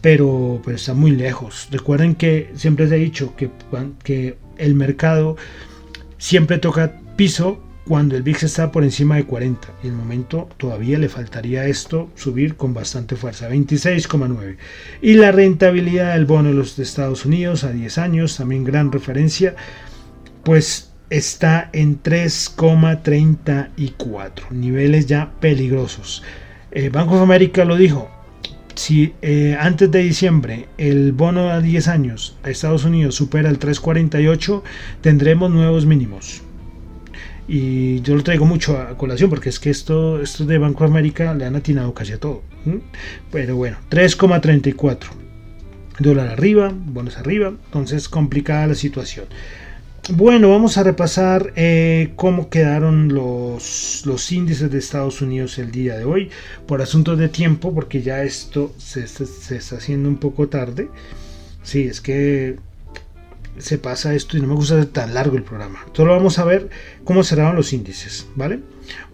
pero, 0.02 0.62
pero 0.64 0.76
está 0.76 0.94
muy 0.94 1.12
lejos. 1.12 1.70
Recuerden 1.72 2.16
que 2.16 2.52
siempre 2.56 2.88
se 2.88 2.96
ha 2.96 2.98
dicho 2.98 3.36
que, 3.36 3.50
que 4.04 4.38
el 4.58 4.76
mercado 4.76 5.38
siempre 6.24 6.58
toca 6.58 7.00
piso 7.18 7.62
cuando 7.86 8.16
el 8.16 8.24
VIX 8.24 8.44
está 8.44 8.72
por 8.72 8.86
encima 8.86 9.18
de 9.18 9.26
40 9.26 9.68
y 9.84 9.88
el 9.88 9.94
momento 9.94 10.48
todavía 10.56 10.98
le 10.98 11.10
faltaría 11.10 11.66
esto 11.66 12.10
subir 12.16 12.56
con 12.56 12.74
bastante 12.74 13.18
fuerza 13.18 13.50
26,9 13.50 14.56
y 15.02 15.16
la 15.16 15.34
rentabilidad 15.34 16.14
del 16.14 16.26
bono 16.26 16.48
de 16.48 16.56
los 16.56 16.80
Estados 16.80 17.26
Unidos 17.26 17.66
a 17.66 17.74
10 17.74 17.98
años 17.98 18.38
también 18.38 18.64
gran 18.64 18.90
referencia 18.90 19.58
pues 20.44 20.94
está 21.10 21.70
en 21.74 22.02
3,34 22.02 24.50
niveles 24.52 25.08
ya 25.08 25.34
peligrosos. 25.42 26.24
Eh, 26.72 26.88
Banco 26.88 27.18
de 27.18 27.24
América 27.24 27.66
lo 27.66 27.76
dijo 27.76 28.13
si 28.76 29.14
eh, 29.22 29.56
antes 29.60 29.90
de 29.92 30.00
diciembre 30.00 30.68
el 30.78 31.12
bono 31.12 31.50
a 31.50 31.62
10 31.62 31.88
años 31.88 32.38
a 32.44 32.50
Estados 32.50 32.86
Unidos 32.86 33.16
supera 33.16 33.50
el 33.50 33.60
3,48 33.60 34.62
tendremos 35.02 35.52
nuevos 35.52 35.86
mínimos 35.86 36.42
y 37.48 38.02
yo 38.02 38.16
lo 38.16 38.24
traigo 38.24 38.46
mucho 38.46 38.80
a 38.80 38.98
colación 38.98 39.30
porque 39.30 39.50
es 39.50 39.60
que 39.60 39.70
esto, 39.70 40.22
esto 40.22 40.46
de 40.46 40.58
Banco 40.58 40.84
de 40.84 40.90
América 40.90 41.34
le 41.34 41.46
han 41.46 41.56
atinado 41.56 41.94
casi 41.94 42.14
a 42.14 42.18
todo. 42.18 42.42
Pero 43.32 43.58
bueno, 43.58 43.78
3,34 43.90 45.24
dólar 46.00 46.30
arriba, 46.30 46.72
bonos 46.74 47.18
arriba, 47.18 47.54
entonces 47.66 48.10
complicada 48.10 48.68
la 48.68 48.76
situación. 48.76 49.26
Bueno, 50.10 50.50
vamos 50.50 50.78
a 50.78 50.84
repasar 50.84 51.54
eh, 51.56 52.12
cómo 52.18 52.50
quedaron 52.50 53.14
los, 53.14 54.04
los 54.06 54.34
índices 54.34 54.70
de 54.70 54.78
Estados 54.78 55.22
Unidos 55.22 55.58
el 55.60 55.72
día 55.72 55.98
de 55.98 56.04
hoy 56.04 56.30
por 56.68 56.82
asuntos 56.82 57.18
de 57.18 57.30
tiempo, 57.30 57.74
porque 57.74 58.02
ya 58.02 58.22
esto 58.22 58.74
se, 58.78 59.08
se 59.08 59.56
está 59.56 59.78
haciendo 59.78 60.10
un 60.10 60.18
poco 60.18 60.50
tarde. 60.50 60.90
Sí, 61.64 61.84
es 61.84 62.02
que 62.02 62.58
se 63.58 63.78
pasa 63.78 64.14
esto 64.14 64.38
y 64.38 64.42
no 64.42 64.48
me 64.48 64.56
gusta 64.56 64.86
tan 64.88 65.14
largo 65.14 65.38
el 65.38 65.44
programa. 65.44 65.86
Solo 65.94 66.12
vamos 66.12 66.38
a 66.38 66.44
ver 66.44 66.70
cómo 67.06 67.24
cerraron 67.24 67.56
los 67.56 67.72
índices, 67.72 68.28
¿vale? 68.36 68.60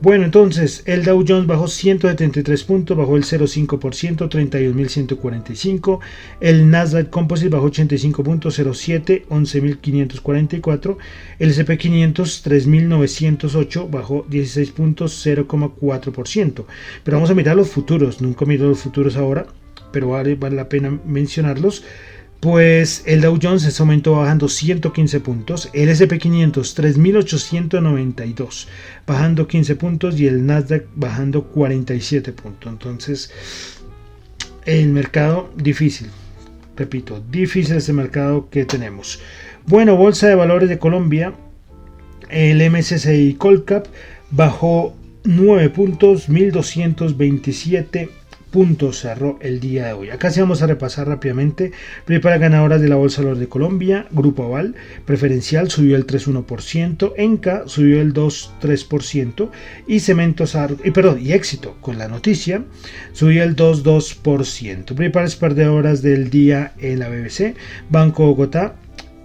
Bueno, 0.01 0.25
entonces 0.25 0.83
el 0.85 1.03
Dow 1.03 1.23
Jones 1.27 1.45
bajó 1.47 1.67
173 1.67 2.63
puntos, 2.63 2.97
bajó 2.97 3.17
el 3.17 3.23
0,5%, 3.23 4.29
31.145. 4.29 5.99
El 6.39 6.69
Nasdaq 6.69 7.09
Composite 7.09 7.49
bajó 7.49 7.65
85 7.65 8.23
puntos, 8.23 8.59
0,7, 8.59 9.25
11.544. 9.27 10.97
El 11.39 11.49
SP 11.51 11.77
500, 11.77 12.45
3.908, 12.45 13.89
bajó 13.89 14.25
16 14.29 14.71
puntos, 14.71 15.25
0,4%. 15.25 16.65
Pero 17.03 17.17
vamos 17.17 17.29
a 17.29 17.35
mirar 17.35 17.55
los 17.55 17.69
futuros, 17.69 18.21
nunca 18.21 18.45
miro 18.45 18.69
los 18.69 18.79
futuros 18.79 19.17
ahora, 19.17 19.47
pero 19.91 20.09
vale, 20.09 20.35
vale 20.35 20.55
la 20.55 20.69
pena 20.69 20.97
mencionarlos 21.05 21.83
pues 22.39 23.03
el 23.05 23.21
Dow 23.21 23.37
Jones 23.41 23.63
se 23.63 23.81
aumentó 23.81 24.13
bajando 24.13 24.47
115 24.47 25.19
puntos, 25.19 25.69
el 25.73 25.89
SP500 25.89 26.73
3892 26.73 28.67
bajando 29.05 29.47
15 29.47 29.75
puntos 29.75 30.19
y 30.19 30.27
el 30.27 30.45
Nasdaq 30.45 30.85
bajando 30.95 31.43
47 31.45 32.31
puntos. 32.31 32.71
Entonces, 32.71 33.31
el 34.65 34.89
mercado 34.89 35.49
difícil, 35.57 36.07
repito, 36.77 37.21
difícil 37.29 37.75
ese 37.75 37.91
mercado 37.91 38.49
que 38.49 38.65
tenemos. 38.65 39.19
Bueno, 39.65 39.97
Bolsa 39.97 40.27
de 40.27 40.35
Valores 40.35 40.69
de 40.69 40.79
Colombia, 40.79 41.33
el 42.29 42.69
MSCI 42.71 43.33
Colcap 43.33 43.87
bajó 44.31 44.95
9 45.25 45.69
puntos, 45.71 46.29
1227 46.29 48.09
puntos 48.51 48.99
cerró 48.99 49.37
el 49.41 49.59
día 49.59 49.85
de 49.87 49.93
hoy. 49.93 50.09
Acá 50.09 50.31
sí 50.31 50.39
vamos 50.39 50.61
a 50.61 50.67
repasar 50.67 51.07
rápidamente. 51.07 51.71
Prepara 52.05 52.37
ganadoras 52.37 52.81
de 52.81 52.89
la 52.89 52.95
Bolsa 52.95 53.21
de 53.21 53.47
Colombia, 53.47 54.07
Grupo 54.11 54.43
Aval, 54.43 54.75
Preferencial 55.05 55.69
subió 55.69 55.95
el 55.95 56.07
3,1%, 56.07 57.13
Enca 57.17 57.63
subió 57.67 58.01
el 58.01 58.13
2,3% 58.13 59.49
y 59.87 59.99
Cementos 59.99 60.57
y 60.83 60.91
perdón, 60.91 61.19
y 61.21 61.33
Éxito 61.33 61.77
con 61.81 61.97
la 61.97 62.07
noticia 62.07 62.63
subió 63.13 63.43
el 63.43 63.55
2,2%. 63.55 64.95
Preparas 64.95 65.35
perdedoras 65.35 66.01
del 66.01 66.29
día 66.29 66.73
en 66.79 66.99
la 66.99 67.09
BBC, 67.09 67.55
Banco 67.89 68.25
Bogotá 68.25 68.75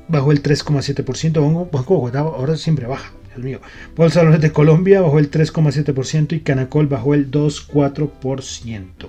bajó 0.09 0.33
el 0.33 0.43
3,7%, 0.43 1.71
Banco 1.71 1.95
Bogotá 1.95 2.21
ahora 2.21 2.57
siempre 2.57 2.87
baja. 2.87 3.14
Dios 3.35 3.45
mío. 3.45 3.61
Bolsa 3.97 4.25
de 4.25 4.53
Colombia 4.53 5.01
bajó 5.01 5.19
el 5.19 5.31
3,7% 5.31 6.33
y 6.33 6.41
Canacol 6.41 6.87
bajó 6.87 7.15
el 7.15 7.31
2,4%. 7.31 9.09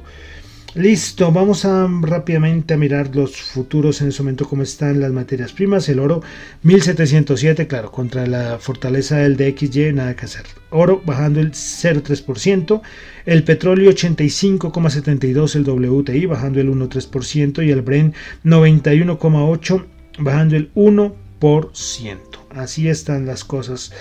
Listo, 0.76 1.32
vamos 1.32 1.64
a 1.64 1.88
rápidamente 2.02 2.74
a 2.74 2.78
mirar 2.78 3.16
los 3.16 3.38
futuros 3.38 4.02
en 4.02 4.10
ese 4.10 4.22
momento, 4.22 4.46
cómo 4.46 4.62
están 4.62 5.00
las 5.00 5.14
materias 5.14 5.54
primas. 5.54 5.88
El 5.88 6.00
oro 6.00 6.22
1707, 6.64 7.66
claro, 7.66 7.94
contra 7.94 8.28
la 8.28 8.60
fortaleza 8.60 9.16
del 9.20 9.38
DXY, 9.38 9.94
nada 9.94 10.18
que 10.18 10.26
hacer. 10.26 10.44
Oro 10.72 11.02
bajando 11.06 11.40
el 11.40 11.54
0,3%. 11.54 12.82
El 13.26 13.46
petróleo 13.46 13.90
85,72, 13.90 15.56
el 15.56 15.64
WTI 15.64 16.26
bajando 16.26 16.60
el 16.60 16.70
1,3% 16.70 17.66
y 17.66 17.72
el 17.72 17.82
Bren 17.82 18.14
91,8 18.44 19.86
bajando 20.20 20.58
el 20.58 20.74
1%. 20.74 22.35
Así 22.56 22.88
están 22.88 23.26
las 23.26 23.44
cosas 23.44 23.91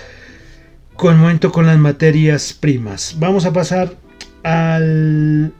con 0.95 1.19
momento 1.19 1.51
con 1.51 1.65
las 1.65 1.77
materias 1.77 2.53
primas. 2.53 3.17
Vamos 3.19 3.45
a 3.45 3.51
pasar 3.51 3.93
al 4.43 5.51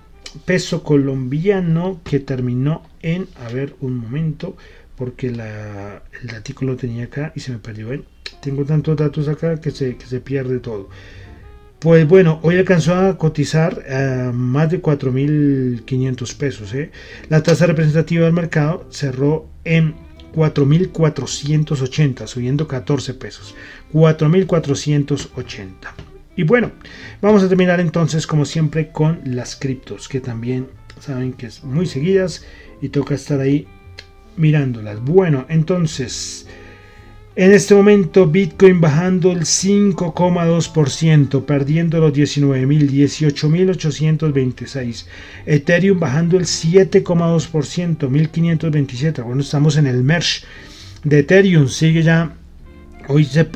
peso 0.46 0.82
colombiano 0.82 2.00
que 2.04 2.20
terminó 2.20 2.84
en, 3.02 3.28
a 3.46 3.52
ver 3.52 3.76
un 3.82 3.98
momento, 3.98 4.56
porque 4.96 5.28
el 5.28 5.42
artículo 6.30 6.72
lo 6.72 6.78
tenía 6.78 7.06
acá 7.06 7.34
y 7.36 7.42
se 7.42 7.52
me 7.52 7.58
perdió. 7.60 7.90
Tengo 8.42 8.64
tantos 8.64 8.96
datos 8.96 9.28
acá 9.28 9.60
que 9.60 9.72
se, 9.72 9.98
que 9.98 10.06
se 10.06 10.22
pierde 10.22 10.60
todo. 10.60 10.90
Pues 11.80 12.08
bueno, 12.08 12.40
hoy 12.42 12.58
alcanzó 12.58 12.96
a 12.96 13.18
cotizar 13.18 13.84
a 13.92 14.32
más 14.32 14.72
de 14.72 14.82
4.500 14.82 16.38
pesos. 16.38 16.74
¿eh? 16.74 16.92
La 17.28 17.44
tasa 17.44 17.68
representativa 17.68 18.24
del 18.24 18.34
mercado 18.34 18.88
cerró 18.90 19.50
en 19.66 20.05
4.480, 20.36 22.28
subiendo 22.28 22.68
14 22.68 23.14
pesos. 23.14 23.56
4.480. 23.94 25.70
Y 26.36 26.44
bueno, 26.44 26.72
vamos 27.22 27.44
a 27.44 27.48
terminar 27.48 27.80
entonces 27.80 28.28
como 28.28 28.44
siempre 28.46 28.92
con 28.92 29.22
las 29.24 29.56
criptos, 29.56 30.10
que 30.10 30.20
también 30.20 30.68
saben 31.00 31.34
que 31.34 31.46
es 31.48 31.64
muy 31.64 31.86
seguidas 31.86 32.46
y 32.82 32.90
toca 32.90 33.16
estar 33.16 33.40
ahí 33.40 33.68
mirándolas. 34.36 35.02
Bueno, 35.04 35.46
entonces 35.48 36.48
en 37.36 37.52
este 37.52 37.76
momento 37.76 38.28
Bitcoin 38.28 38.80
bajando 38.80 39.32
el 39.32 39.42
5,2%, 39.42 41.44
perdiendo 41.44 42.00
los 42.00 42.14
19.000, 42.14 42.90
18.826. 42.90 45.06
Ethereum 45.46 46.00
bajando 46.00 46.38
el 46.38 46.46
7,2%, 46.46 47.98
1.527. 47.98 49.24
Bueno, 49.24 49.42
estamos 49.42 49.76
en 49.76 49.88
el 49.88 50.04
merge 50.04 50.46
de 51.04 51.20
Ethereum. 51.20 51.68
Sigue 51.68 52.04
ya, 52.04 52.34
hoy 53.10 53.26
se, 53.26 53.50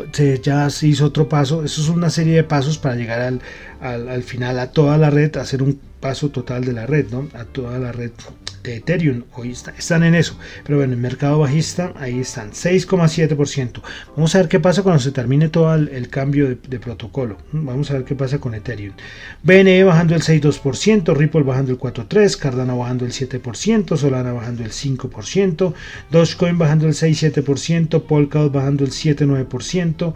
ya 0.43 0.69
se 0.69 0.87
hizo 0.87 1.05
otro 1.05 1.29
paso. 1.29 1.63
Eso 1.63 1.81
es 1.81 1.87
una 1.87 2.09
serie 2.09 2.35
de 2.35 2.43
pasos 2.43 2.77
para 2.77 2.95
llegar 2.95 3.21
al, 3.21 3.39
al, 3.79 4.09
al 4.09 4.23
final 4.23 4.59
a 4.59 4.71
toda 4.71 4.97
la 4.97 5.09
red, 5.09 5.37
hacer 5.37 5.63
un 5.63 5.79
paso 5.99 6.29
total 6.29 6.65
de 6.65 6.73
la 6.73 6.85
red, 6.85 7.07
¿no? 7.11 7.27
A 7.33 7.45
toda 7.45 7.77
la 7.79 7.91
red 7.91 8.11
de 8.63 8.77
Ethereum. 8.77 9.23
Hoy 9.33 9.51
están 9.51 10.03
en 10.03 10.15
eso. 10.15 10.37
Pero 10.63 10.77
bueno, 10.77 10.93
el 10.93 10.99
mercado 10.99 11.39
bajista, 11.39 11.93
ahí 11.97 12.19
están, 12.19 12.51
6,7%. 12.51 13.81
Vamos 14.15 14.35
a 14.35 14.39
ver 14.39 14.47
qué 14.47 14.59
pasa 14.59 14.83
cuando 14.83 14.99
se 14.99 15.11
termine 15.11 15.49
todo 15.49 15.73
el, 15.75 16.09
cambio 16.09 16.49
de, 16.49 16.79
protocolo. 16.79 17.37
Vamos 17.51 17.89
a 17.91 17.95
ver 17.95 18.03
qué 18.03 18.15
pasa 18.15 18.39
con 18.39 18.53
Ethereum. 18.53 18.93
BNE 19.43 19.83
bajando 19.83 20.15
el 20.15 20.21
6,2%, 20.21 21.15
Ripple 21.15 21.43
bajando 21.43 21.71
el 21.71 21.79
4,3%, 21.79 22.37
Cardano 22.37 22.77
bajando 22.77 23.05
el 23.05 23.11
7%, 23.11 23.97
Solana 23.97 24.33
bajando 24.33 24.63
el 24.63 24.71
5%, 24.71 25.73
Dogecoin 26.11 26.57
bajando 26.57 26.87
el 26.87 26.93
6,7%, 26.93 28.03
Polkadot 28.03 28.51
bajando 28.51 28.83
el 28.83 28.91
7,9% 28.91 30.13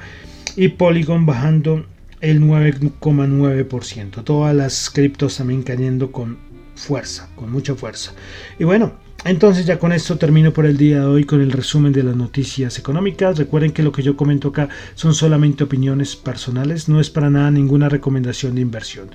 y 0.55 0.67
Polygon 0.69 1.25
bajando 1.25 1.86
el 2.24 2.41
9,9%. 2.41 4.24
Todas 4.24 4.55
las 4.55 4.89
criptos 4.89 5.38
también 5.38 5.61
cayendo 5.61 6.11
con 6.13 6.38
fuerza, 6.74 7.30
con 7.36 7.51
mucha 7.51 7.76
fuerza. 7.76 8.13
Y 8.57 8.63
bueno, 8.63 8.93
entonces 9.26 9.65
ya 9.65 9.78
con 9.78 9.91
esto 9.91 10.17
termino 10.17 10.53
por 10.53 10.65
el 10.65 10.78
día 10.78 11.01
de 11.01 11.05
hoy 11.05 11.26
con 11.26 11.41
el 11.41 11.51
resumen 11.51 11.91
de 11.91 12.01
las 12.01 12.15
noticias 12.15 12.80
económicas. 12.80 13.38
Recuerden 13.38 13.74
que 13.74 13.84
lo 13.84 13.91
que 13.91 14.03
yo 14.03 14.15
comento 14.15 14.47
acá 14.47 14.69
son 14.95 15.13
solamente 15.13 15.65
opiniones 15.65 16.15
personales, 16.15 16.88
no 16.88 17.01
es 17.01 17.09
para 17.09 17.30
nada 17.30 17.51
ninguna 17.51 17.89
recomendación 17.89 18.55
de 18.55 18.61
inversión. 18.61 19.09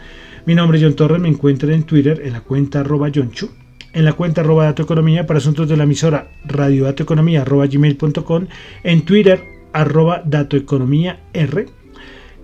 Mi 0.45 0.55
nombre 0.55 0.77
es 0.77 0.85
John 0.85 0.95
Torres, 0.95 1.19
me 1.19 1.31
encuentran 1.31 1.73
en 1.73 1.85
Twitter 1.85 2.21
en 2.23 2.35
la 2.35 2.43
cuenta 2.43 2.81
arroba 2.81 3.11
Chu, 3.11 3.51
en 3.95 4.05
la 4.05 4.13
cuenta 4.13 4.43
arroba 4.43 4.67
Dato 4.67 4.83
Economía 4.83 5.27
para 5.27 5.39
asuntos 5.39 5.67
de 5.67 5.79
la 5.79 5.85
emisora 5.85 6.31
radiodatoeconomía 6.45 7.41
arroba 7.41 7.67
gmail.com, 7.67 8.47
en 8.85 9.03
Twitter 9.07 9.43
arroba 9.73 10.23
Dato 10.27 10.59
Economía 10.59 11.21
R 11.33 11.78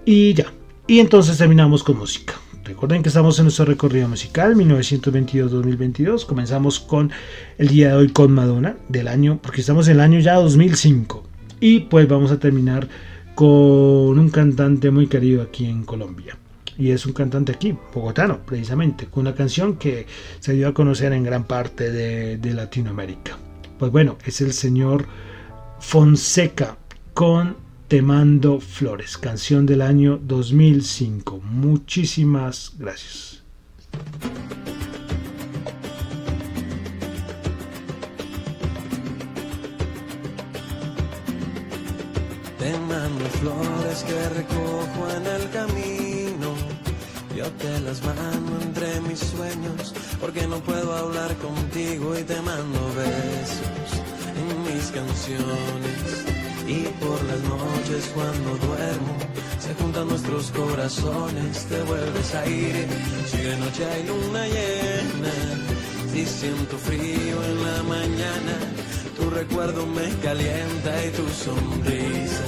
y 0.04 0.34
ya. 0.34 0.52
Y 0.86 1.00
entonces 1.00 1.38
terminamos 1.38 1.82
con 1.82 1.98
música. 1.98 2.34
Recuerden 2.64 3.02
que 3.02 3.08
estamos 3.08 3.38
en 3.38 3.44
nuestro 3.44 3.66
recorrido 3.66 4.08
musical 4.08 4.54
1922-2022. 4.54 6.24
Comenzamos 6.24 6.80
con 6.80 7.10
el 7.58 7.68
día 7.68 7.88
de 7.88 7.94
hoy 7.94 8.08
con 8.08 8.32
Madonna 8.32 8.76
del 8.88 9.08
año, 9.08 9.38
porque 9.42 9.60
estamos 9.60 9.86
en 9.88 9.94
el 9.94 10.00
año 10.00 10.20
ya 10.20 10.34
2005. 10.34 11.24
Y 11.60 11.80
pues 11.80 12.08
vamos 12.08 12.30
a 12.32 12.38
terminar 12.38 12.88
con 13.34 14.18
un 14.18 14.30
cantante 14.30 14.90
muy 14.90 15.06
querido 15.06 15.42
aquí 15.42 15.66
en 15.66 15.84
Colombia. 15.84 16.36
Y 16.76 16.90
es 16.90 17.06
un 17.06 17.12
cantante 17.12 17.52
aquí, 17.52 17.76
bogotano, 17.94 18.40
precisamente, 18.44 19.06
con 19.06 19.22
una 19.22 19.34
canción 19.34 19.76
que 19.76 20.06
se 20.40 20.54
dio 20.54 20.68
a 20.68 20.74
conocer 20.74 21.12
en 21.12 21.22
gran 21.22 21.44
parte 21.44 21.90
de, 21.92 22.38
de 22.38 22.54
Latinoamérica. 22.54 23.38
Pues 23.78 23.92
bueno, 23.92 24.16
es 24.24 24.40
el 24.40 24.52
señor 24.52 25.06
Fonseca 25.80 26.78
con 27.12 27.63
te 27.88 28.00
mando 28.00 28.60
flores, 28.60 29.18
canción 29.18 29.66
del 29.66 29.82
año 29.82 30.18
2005. 30.22 31.40
Muchísimas 31.44 32.72
gracias. 32.78 33.42
Te 42.58 42.78
mando 42.78 43.24
flores 43.40 44.04
que 44.04 44.28
recojo 44.30 45.10
en 45.16 45.26
el 45.26 45.50
camino. 45.50 46.54
Yo 47.36 47.50
te 47.52 47.80
las 47.80 48.02
mando 48.02 48.62
entre 48.62 49.00
mis 49.02 49.18
sueños, 49.18 49.92
porque 50.20 50.46
no 50.46 50.58
puedo 50.60 50.94
hablar 50.94 51.36
contigo 51.36 52.18
y 52.18 52.22
te 52.22 52.40
mando 52.40 52.80
besos 52.94 54.00
en 54.36 54.74
mis 54.74 54.86
canciones 54.90 56.33
y 56.66 56.84
por 57.00 57.22
las 57.24 57.40
noches 57.40 58.10
cuando 58.14 58.56
duermo 58.66 59.16
se 59.58 59.74
juntan 59.74 60.08
nuestros 60.08 60.50
corazones, 60.50 61.64
te 61.66 61.82
vuelves 61.84 62.34
aire. 62.34 62.86
Si 63.30 63.38
de 63.38 63.56
noche 63.56 63.84
hay 63.84 64.02
luna 64.06 64.46
llena, 64.46 65.34
si 66.12 66.26
siento 66.26 66.76
frío 66.78 67.44
en 67.44 67.64
la 67.64 67.82
mañana, 67.84 68.54
tu 69.16 69.30
recuerdo 69.30 69.86
me 69.86 70.08
calienta 70.22 71.06
y 71.06 71.10
tu 71.12 71.26
sonrisa. 71.28 72.44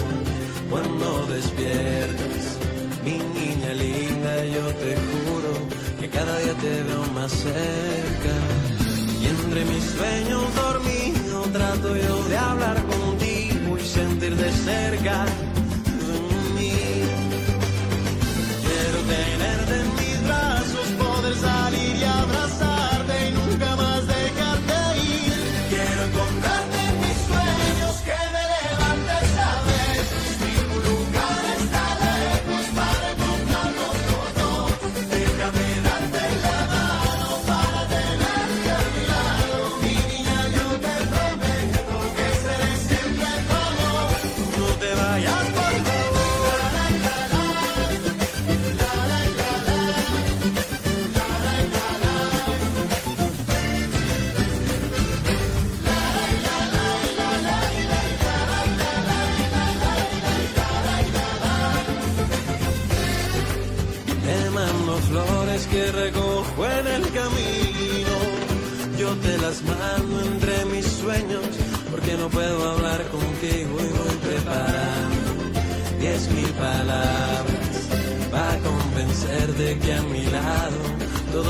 Cuando 0.71 1.27
despiertas, 1.27 2.59
mi 3.05 3.19
niña 3.39 3.73
linda, 3.75 4.45
yo 4.47 4.67
te 4.83 4.97
juro 5.09 5.53
que 6.01 6.11
cada 6.11 6.39
día 6.41 6.55
te 6.55 6.83
veo 6.83 7.05
más 7.15 7.33
cerca. 7.33 8.35
Y 9.23 9.27
entre 9.27 9.65
mis 9.65 9.85
sueños 9.85 10.55
dormido 10.55 11.43
trato 11.53 11.97
yo 11.97 12.29
de 12.29 12.37
hablar 12.37 12.87
sentir 12.87 13.06
de 14.37 14.51
cerca 14.53 15.25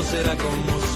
será 0.09 0.37
como 0.37 0.86